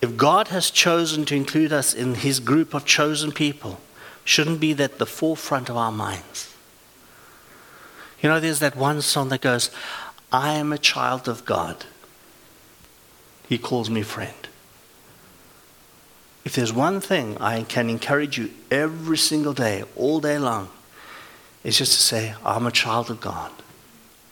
If 0.00 0.16
God 0.16 0.48
has 0.48 0.70
chosen 0.70 1.24
to 1.26 1.34
include 1.34 1.72
us 1.72 1.92
in 1.92 2.16
his 2.16 2.40
group 2.40 2.72
of 2.72 2.84
chosen 2.84 3.32
people, 3.32 3.80
shouldn't 4.24 4.60
be 4.60 4.72
that 4.74 4.98
the 4.98 5.06
forefront 5.06 5.68
of 5.68 5.76
our 5.76 5.92
minds. 5.92 6.54
You 8.22 8.28
know, 8.28 8.40
there's 8.40 8.60
that 8.60 8.76
one 8.76 9.02
song 9.02 9.28
that 9.28 9.40
goes, 9.40 9.70
I 10.32 10.54
am 10.54 10.72
a 10.72 10.78
child 10.78 11.28
of 11.28 11.44
God. 11.44 11.86
He 13.48 13.58
calls 13.58 13.88
me 13.88 14.02
friend. 14.02 14.47
If 16.44 16.54
there's 16.54 16.72
one 16.72 17.00
thing 17.00 17.36
I 17.38 17.62
can 17.62 17.90
encourage 17.90 18.38
you 18.38 18.50
every 18.70 19.18
single 19.18 19.52
day, 19.52 19.84
all 19.96 20.20
day 20.20 20.38
long, 20.38 20.68
it's 21.64 21.78
just 21.78 21.92
to 21.92 22.00
say, 22.00 22.34
I'm 22.44 22.66
a 22.66 22.70
child 22.70 23.10
of 23.10 23.20
God. 23.20 23.50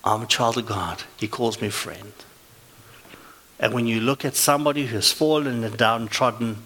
I'm 0.04 0.22
a 0.22 0.26
child 0.26 0.56
of 0.56 0.66
God. 0.66 1.02
He 1.18 1.28
calls 1.28 1.60
me 1.60 1.68
friend. 1.68 2.12
And 3.58 3.74
when 3.74 3.86
you 3.86 4.00
look 4.00 4.24
at 4.24 4.36
somebody 4.36 4.86
who's 4.86 5.12
fallen 5.12 5.64
and 5.64 5.76
downtrodden, 5.76 6.62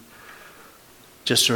just 1.24 1.50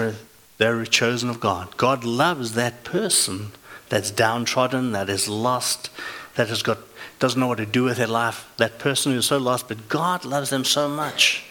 they're 0.58 0.84
chosen 0.86 1.28
of 1.28 1.40
God. 1.40 1.76
God 1.76 2.04
loves 2.04 2.54
that 2.54 2.84
person 2.84 3.50
that's 3.88 4.10
downtrodden, 4.10 4.92
that 4.92 5.08
is 5.08 5.28
lost, 5.28 5.90
that 6.36 6.48
has 6.48 6.62
got 6.62 6.78
doesn't 7.18 7.38
know 7.38 7.46
what 7.46 7.58
to 7.58 7.66
do 7.66 7.84
with 7.84 7.96
their 7.96 8.06
life. 8.06 8.50
That 8.56 8.78
person 8.78 9.12
who's 9.12 9.26
so 9.26 9.38
lost, 9.38 9.68
but 9.68 9.88
God 9.88 10.24
loves 10.24 10.50
them 10.50 10.64
so 10.64 10.88
much 10.88 11.44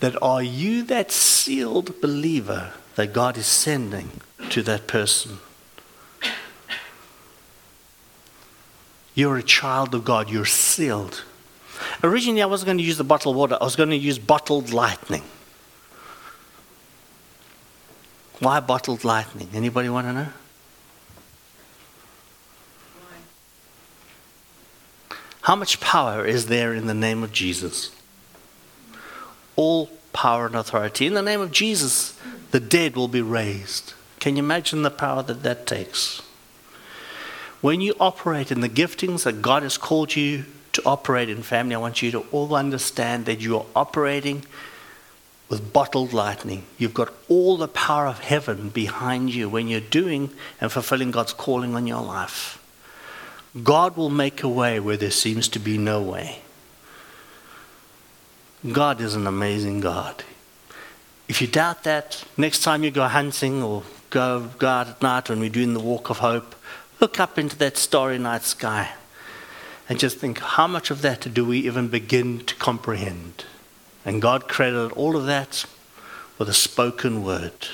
that 0.00 0.20
are 0.22 0.42
you 0.42 0.82
that 0.84 1.10
sealed 1.10 2.00
believer 2.00 2.72
that 2.96 3.12
God 3.12 3.36
is 3.38 3.46
sending 3.46 4.20
to 4.50 4.62
that 4.62 4.86
person? 4.86 5.38
You're 9.14 9.38
a 9.38 9.42
child 9.42 9.94
of 9.94 10.04
God, 10.04 10.28
you're 10.28 10.44
sealed. 10.44 11.24
Originally, 12.02 12.42
I 12.42 12.46
wasn't 12.46 12.66
going 12.66 12.78
to 12.78 12.84
use 12.84 12.98
the 12.98 13.04
bottled 13.04 13.36
water, 13.36 13.56
I 13.60 13.64
was 13.64 13.76
going 13.76 13.90
to 13.90 13.96
use 13.96 14.18
bottled 14.18 14.72
lightning. 14.72 15.22
Why 18.40 18.60
bottled 18.60 19.04
lightning? 19.04 19.48
Anybody 19.54 19.88
want 19.88 20.06
to 20.06 20.12
know? 20.12 20.28
How 25.40 25.54
much 25.54 25.80
power 25.80 26.26
is 26.26 26.46
there 26.46 26.74
in 26.74 26.86
the 26.86 26.94
name 26.94 27.22
of 27.22 27.32
Jesus? 27.32 27.92
All 29.56 29.90
power 30.12 30.46
and 30.46 30.54
authority. 30.54 31.06
In 31.06 31.14
the 31.14 31.22
name 31.22 31.40
of 31.40 31.50
Jesus, 31.50 32.18
the 32.50 32.60
dead 32.60 32.96
will 32.96 33.08
be 33.08 33.22
raised. 33.22 33.94
Can 34.20 34.36
you 34.36 34.42
imagine 34.42 34.82
the 34.82 34.90
power 34.90 35.22
that 35.22 35.42
that 35.42 35.66
takes? 35.66 36.22
When 37.60 37.80
you 37.80 37.94
operate 37.98 38.52
in 38.52 38.60
the 38.60 38.68
giftings 38.68 39.24
that 39.24 39.42
God 39.42 39.62
has 39.62 39.78
called 39.78 40.14
you 40.14 40.44
to 40.72 40.82
operate 40.84 41.28
in 41.28 41.42
family, 41.42 41.74
I 41.74 41.78
want 41.78 42.02
you 42.02 42.10
to 42.12 42.20
all 42.32 42.54
understand 42.54 43.24
that 43.26 43.40
you 43.40 43.56
are 43.56 43.66
operating 43.74 44.44
with 45.48 45.72
bottled 45.72 46.12
lightning. 46.12 46.64
You've 46.76 46.94
got 46.94 47.12
all 47.28 47.56
the 47.56 47.68
power 47.68 48.06
of 48.06 48.20
heaven 48.20 48.68
behind 48.68 49.32
you 49.32 49.48
when 49.48 49.68
you're 49.68 49.80
doing 49.80 50.30
and 50.60 50.70
fulfilling 50.70 51.10
God's 51.10 51.32
calling 51.32 51.74
on 51.74 51.86
your 51.86 52.02
life. 52.02 52.62
God 53.62 53.96
will 53.96 54.10
make 54.10 54.42
a 54.42 54.48
way 54.48 54.80
where 54.80 54.96
there 54.96 55.10
seems 55.10 55.48
to 55.48 55.58
be 55.58 55.78
no 55.78 56.02
way. 56.02 56.40
God 58.72 59.00
is 59.00 59.14
an 59.14 59.26
amazing 59.26 59.80
God. 59.80 60.24
If 61.28 61.40
you 61.40 61.46
doubt 61.46 61.84
that, 61.84 62.24
next 62.36 62.62
time 62.62 62.84
you 62.84 62.90
go 62.90 63.06
hunting 63.06 63.62
or 63.62 63.82
go, 64.10 64.48
go 64.58 64.68
out 64.68 64.88
at 64.88 65.02
night 65.02 65.28
when 65.28 65.40
we're 65.40 65.50
doing 65.50 65.74
the 65.74 65.80
walk 65.80 66.10
of 66.10 66.18
hope, 66.18 66.54
look 67.00 67.20
up 67.20 67.38
into 67.38 67.56
that 67.58 67.76
starry 67.76 68.18
night 68.18 68.42
sky 68.42 68.92
and 69.88 69.98
just 69.98 70.18
think, 70.18 70.38
how 70.38 70.66
much 70.66 70.90
of 70.90 71.02
that 71.02 71.32
do 71.32 71.44
we 71.44 71.58
even 71.60 71.88
begin 71.88 72.40
to 72.40 72.54
comprehend? 72.56 73.44
And 74.04 74.22
God 74.22 74.48
credited 74.48 74.92
all 74.92 75.16
of 75.16 75.26
that 75.26 75.64
with 76.38 76.48
a 76.48 76.54
spoken 76.54 77.24
word. 77.24 77.68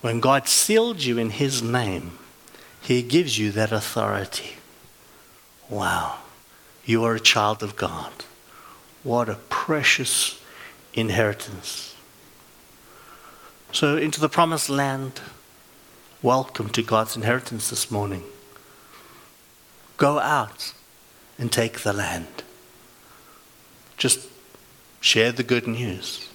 When 0.00 0.20
God 0.20 0.48
sealed 0.48 1.02
you 1.02 1.18
in 1.18 1.30
His 1.30 1.62
name, 1.62 2.18
He 2.80 3.02
gives 3.02 3.38
you 3.38 3.50
that 3.52 3.72
authority. 3.72 4.56
Wow, 5.68 6.18
you 6.84 7.04
are 7.04 7.14
a 7.14 7.20
child 7.20 7.62
of 7.62 7.76
God. 7.76 8.12
What 9.02 9.30
a 9.30 9.36
precious 9.48 10.38
inheritance. 10.92 11.94
So, 13.72 13.96
into 13.96 14.20
the 14.20 14.28
promised 14.28 14.68
land, 14.68 15.20
welcome 16.22 16.68
to 16.70 16.82
God's 16.82 17.16
inheritance 17.16 17.70
this 17.70 17.90
morning. 17.90 18.24
Go 19.96 20.18
out 20.18 20.74
and 21.38 21.50
take 21.50 21.80
the 21.80 21.94
land. 21.94 22.42
Just 23.96 24.28
share 25.00 25.32
the 25.32 25.42
good 25.42 25.66
news. 25.66 26.28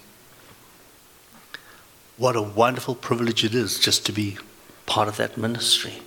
What 2.16 2.34
a 2.34 2.42
wonderful 2.42 2.96
privilege 2.96 3.44
it 3.44 3.54
is 3.54 3.78
just 3.78 4.04
to 4.06 4.12
be 4.12 4.38
part 4.86 5.06
of 5.06 5.18
that 5.18 5.36
ministry. 5.36 6.00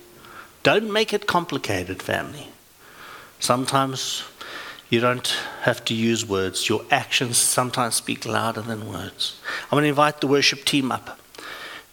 Don't 0.62 0.92
make 0.92 1.14
it 1.14 1.26
complicated, 1.26 2.02
family. 2.02 2.48
Sometimes 3.38 4.24
you 4.90 5.00
don't 5.00 5.28
have 5.62 5.84
to 5.86 5.94
use 5.94 6.26
words. 6.26 6.68
Your 6.68 6.84
actions 6.90 7.38
sometimes 7.38 7.94
speak 7.94 8.26
louder 8.26 8.60
than 8.60 8.88
words. 8.88 9.40
I'm 9.64 9.76
going 9.76 9.84
to 9.84 9.88
invite 9.88 10.20
the 10.20 10.26
worship 10.26 10.64
team 10.64 10.90
up 10.90 11.18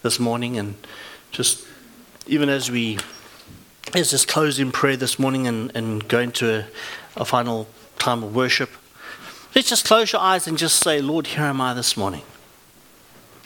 this 0.01 0.19
morning 0.19 0.57
and 0.57 0.75
just 1.31 1.65
even 2.25 2.49
as 2.49 2.69
we 2.69 2.97
as 3.93 4.11
just 4.11 4.27
close 4.27 4.59
in 4.59 4.71
prayer 4.71 4.97
this 4.97 5.17
morning 5.17 5.47
and, 5.47 5.73
and 5.75 6.07
go 6.07 6.19
into 6.19 6.59
a, 6.59 6.65
a 7.15 7.23
final 7.23 7.67
time 7.99 8.23
of 8.23 8.35
worship, 8.35 8.69
let's 9.55 9.69
just 9.69 9.85
close 9.85 10.11
your 10.11 10.21
eyes 10.21 10.47
and 10.47 10.57
just 10.57 10.81
say, 10.81 10.99
Lord, 10.99 11.27
here 11.27 11.45
am 11.45 11.61
I 11.61 11.73
this 11.73 11.95
morning. 11.95 12.23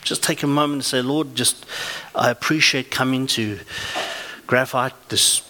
Just 0.02 0.24
take 0.24 0.42
a 0.42 0.48
moment 0.48 0.74
and 0.74 0.86
say, 0.86 1.02
Lord, 1.02 1.36
just 1.36 1.66
I 2.16 2.32
appreciate 2.32 2.90
coming 2.90 3.28
to 3.28 3.60
Graphite, 4.48 5.10
this 5.10 5.48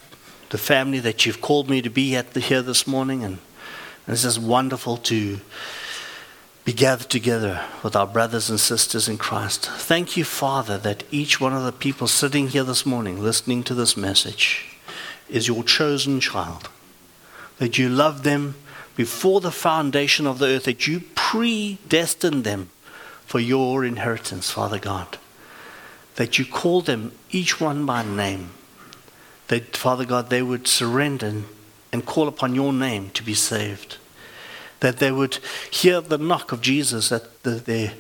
the 0.50 0.58
family 0.58 1.00
that 1.00 1.26
you've 1.26 1.40
called 1.40 1.70
me 1.70 1.82
to 1.82 1.90
be 1.90 2.14
at 2.16 2.34
the, 2.34 2.42
here 2.42 2.62
this 2.62 2.86
morning, 2.86 3.24
and, 3.24 3.38
and 4.12 4.16
it's 4.16 4.24
just 4.24 4.40
wonderful 4.40 4.98
to 4.98 5.40
be 6.66 6.74
gathered 6.74 7.10
together 7.10 7.64
with 7.82 7.96
our 7.96 8.06
brothers 8.06 8.50
and 8.50 8.60
sisters 8.60 9.08
in 9.08 9.18
Christ. 9.18 9.68
Thank 9.68 10.18
you, 10.18 10.26
Father, 10.26 10.78
that 10.80 11.06
each 11.12 11.40
one 11.40 11.54
of 11.54 11.64
the 11.64 11.72
people 11.72 12.08
sitting 12.08 12.50
here 12.50 12.66
this 12.66 12.86
morning 12.86 13.24
listening 13.24 13.64
to 13.64 13.74
this 13.74 13.96
message 13.96 14.66
is 15.30 15.48
your 15.48 15.64
chosen 15.64 16.20
child. 16.20 16.68
That 17.60 17.78
you 17.78 17.88
love 17.88 18.24
them 18.24 18.56
before 18.98 19.40
the 19.40 19.50
foundation 19.50 20.28
of 20.28 20.40
the 20.40 20.48
earth, 20.48 20.66
that 20.66 20.88
you 20.88 21.04
predestined 21.16 22.44
them 22.44 22.68
for 23.26 23.40
your 23.40 23.86
inheritance, 23.86 24.52
Father 24.52 24.78
God. 24.78 25.20
That 26.16 26.38
you 26.38 26.44
call 26.44 26.82
them 26.82 27.14
each 27.30 27.62
one 27.62 27.86
by 27.86 28.04
name. 28.04 28.50
That, 29.48 29.78
Father 29.78 30.04
God, 30.04 30.30
they 30.30 30.42
would 30.42 30.68
surrender 30.68 31.44
and 31.94 32.06
call 32.06 32.28
upon 32.28 32.56
your 32.56 32.74
name 32.74 33.10
to 33.12 33.24
be 33.24 33.34
saved. 33.34 33.98
That 34.82 34.98
they 34.98 35.12
would 35.12 35.40
hear 35.72 36.02
the 36.02 36.18
knock 36.18 36.52
of 36.52 36.62
Jesus 36.62 37.12
at 37.12 37.44
the, 37.44 37.52
their, 37.52 37.94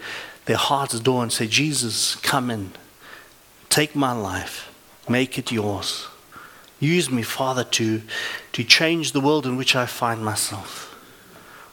their 0.46 0.58
heart's 0.58 1.00
door 1.00 1.24
and 1.24 1.32
say, 1.32 1.48
Jesus, 1.48 2.16
come 2.16 2.52
in. 2.52 2.74
Take 3.70 3.96
my 3.96 4.12
life. 4.12 4.72
Make 5.10 5.40
it 5.40 5.52
yours. 5.52 6.08
Use 6.80 7.10
me, 7.10 7.22
Father, 7.22 7.64
to, 7.64 8.02
to 8.54 8.64
change 8.64 9.14
the 9.14 9.22
world 9.22 9.46
in 9.46 9.56
which 9.56 9.76
I 9.76 9.86
find 9.86 10.24
myself. 10.24 10.88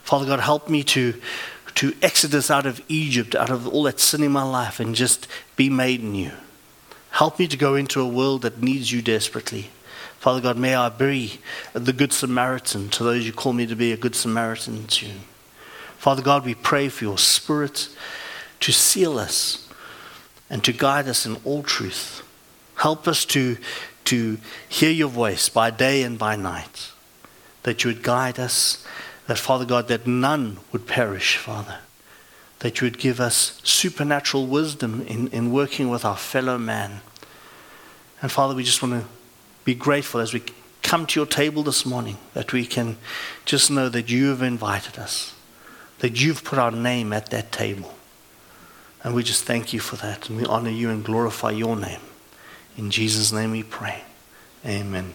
Father 0.05 0.25
God, 0.25 0.41
help 0.41 0.71
me 0.71 0.83
to 0.85 1.21
to 1.79 1.95
exodus 2.03 2.51
out 2.51 2.67
of 2.67 2.83
Egypt, 2.89 3.37
out 3.37 3.51
of 3.51 3.69
all 3.69 3.85
that 3.85 4.01
sin 4.01 4.25
in 4.25 4.33
my 4.33 4.43
life, 4.43 4.81
and 4.81 4.97
just 4.97 5.29
be 5.55 5.71
made 5.71 6.03
new. 6.03 6.33
Help 7.11 7.39
me 7.39 7.47
to 7.47 7.57
go 7.57 7.77
into 7.77 8.01
a 8.01 8.09
world 8.09 8.43
that 8.43 8.61
needs 8.61 8.91
you 8.91 9.01
desperately. 9.01 9.71
Father 10.19 10.41
God, 10.41 10.57
may 10.57 10.75
I 10.75 10.89
be 10.89 11.39
the 11.73 11.93
Good 11.93 12.13
Samaritan 12.13 12.89
to 12.91 13.05
those 13.05 13.25
you 13.25 13.33
call 13.33 13.53
me 13.53 13.67
to 13.67 13.77
be 13.77 13.93
a 13.93 13.97
Good 13.97 14.17
Samaritan 14.17 14.87
to. 14.89 15.07
Father 15.97 16.23
God, 16.23 16.45
we 16.45 16.55
pray 16.55 16.89
for 16.89 17.05
your 17.05 17.19
Spirit 17.19 17.89
to 18.61 18.73
seal 18.73 19.19
us 19.19 19.69
and 20.51 20.65
to 20.65 20.73
guide 20.73 21.07
us 21.07 21.25
in 21.25 21.37
all 21.45 21.63
truth. 21.63 22.23
Help 22.77 23.07
us 23.07 23.25
to, 23.27 23.59
to 24.05 24.39
hear 24.69 24.91
your 24.91 25.09
voice 25.09 25.49
by 25.49 25.71
day 25.71 26.03
and 26.03 26.19
by 26.19 26.35
night, 26.35 26.91
that 27.63 27.85
you 27.85 27.91
would 27.91 28.03
guide 28.03 28.41
us 28.41 28.85
that, 29.29 29.39
Father 29.39 29.67
God, 29.67 29.89
that 29.89 30.07
none 30.07 30.59
would 30.73 30.87
perish, 30.87 31.37
Father. 31.37 31.79
That 32.61 32.81
you 32.81 32.87
would 32.87 32.99
give 32.99 33.21
us 33.21 33.61
supernatural 33.63 34.47
wisdom 34.47 35.03
in, 35.07 35.29
in 35.29 35.53
working 35.53 35.91
with 35.91 36.05
our 36.05 36.17
fellow 36.17 36.59
man. 36.59 37.03
And 38.21 38.33
Father, 38.33 38.55
we 38.55 38.65
just 38.65 38.83
want 38.83 38.95
to 38.95 39.09
be 39.69 39.75
grateful 39.75 40.19
as 40.19 40.33
we 40.33 40.43
come 40.81 41.05
to 41.05 41.21
your 41.21 41.27
table 41.27 41.63
this 41.63 41.85
morning 41.85 42.17
that 42.33 42.55
we 42.55 42.65
can 42.65 42.97
just 43.45 43.71
know 43.71 43.91
that 43.91 44.09
you 44.09 44.31
have 44.31 44.41
invited 44.41 44.99
us, 44.99 45.35
that 45.99 46.19
you've 46.19 46.43
put 46.43 46.59
our 46.59 46.71
name 46.71 47.13
at 47.13 47.29
that 47.29 47.53
table. 47.53 47.95
And 49.05 49.15
we 49.15 49.23
just 49.23 49.45
thank 49.45 49.75
you 49.75 49.81
for 49.81 49.97
that. 49.97 50.31
And 50.31 50.39
we 50.39 50.47
honor 50.47 50.71
you 50.71 50.89
and 50.89 51.05
glorify 51.05 51.51
your 51.51 51.77
name. 51.77 52.01
In 52.79 52.91
Jesus' 52.91 53.31
name 53.31 53.51
we 53.51 53.63
pray. 53.63 54.05
Amen. 54.65 55.13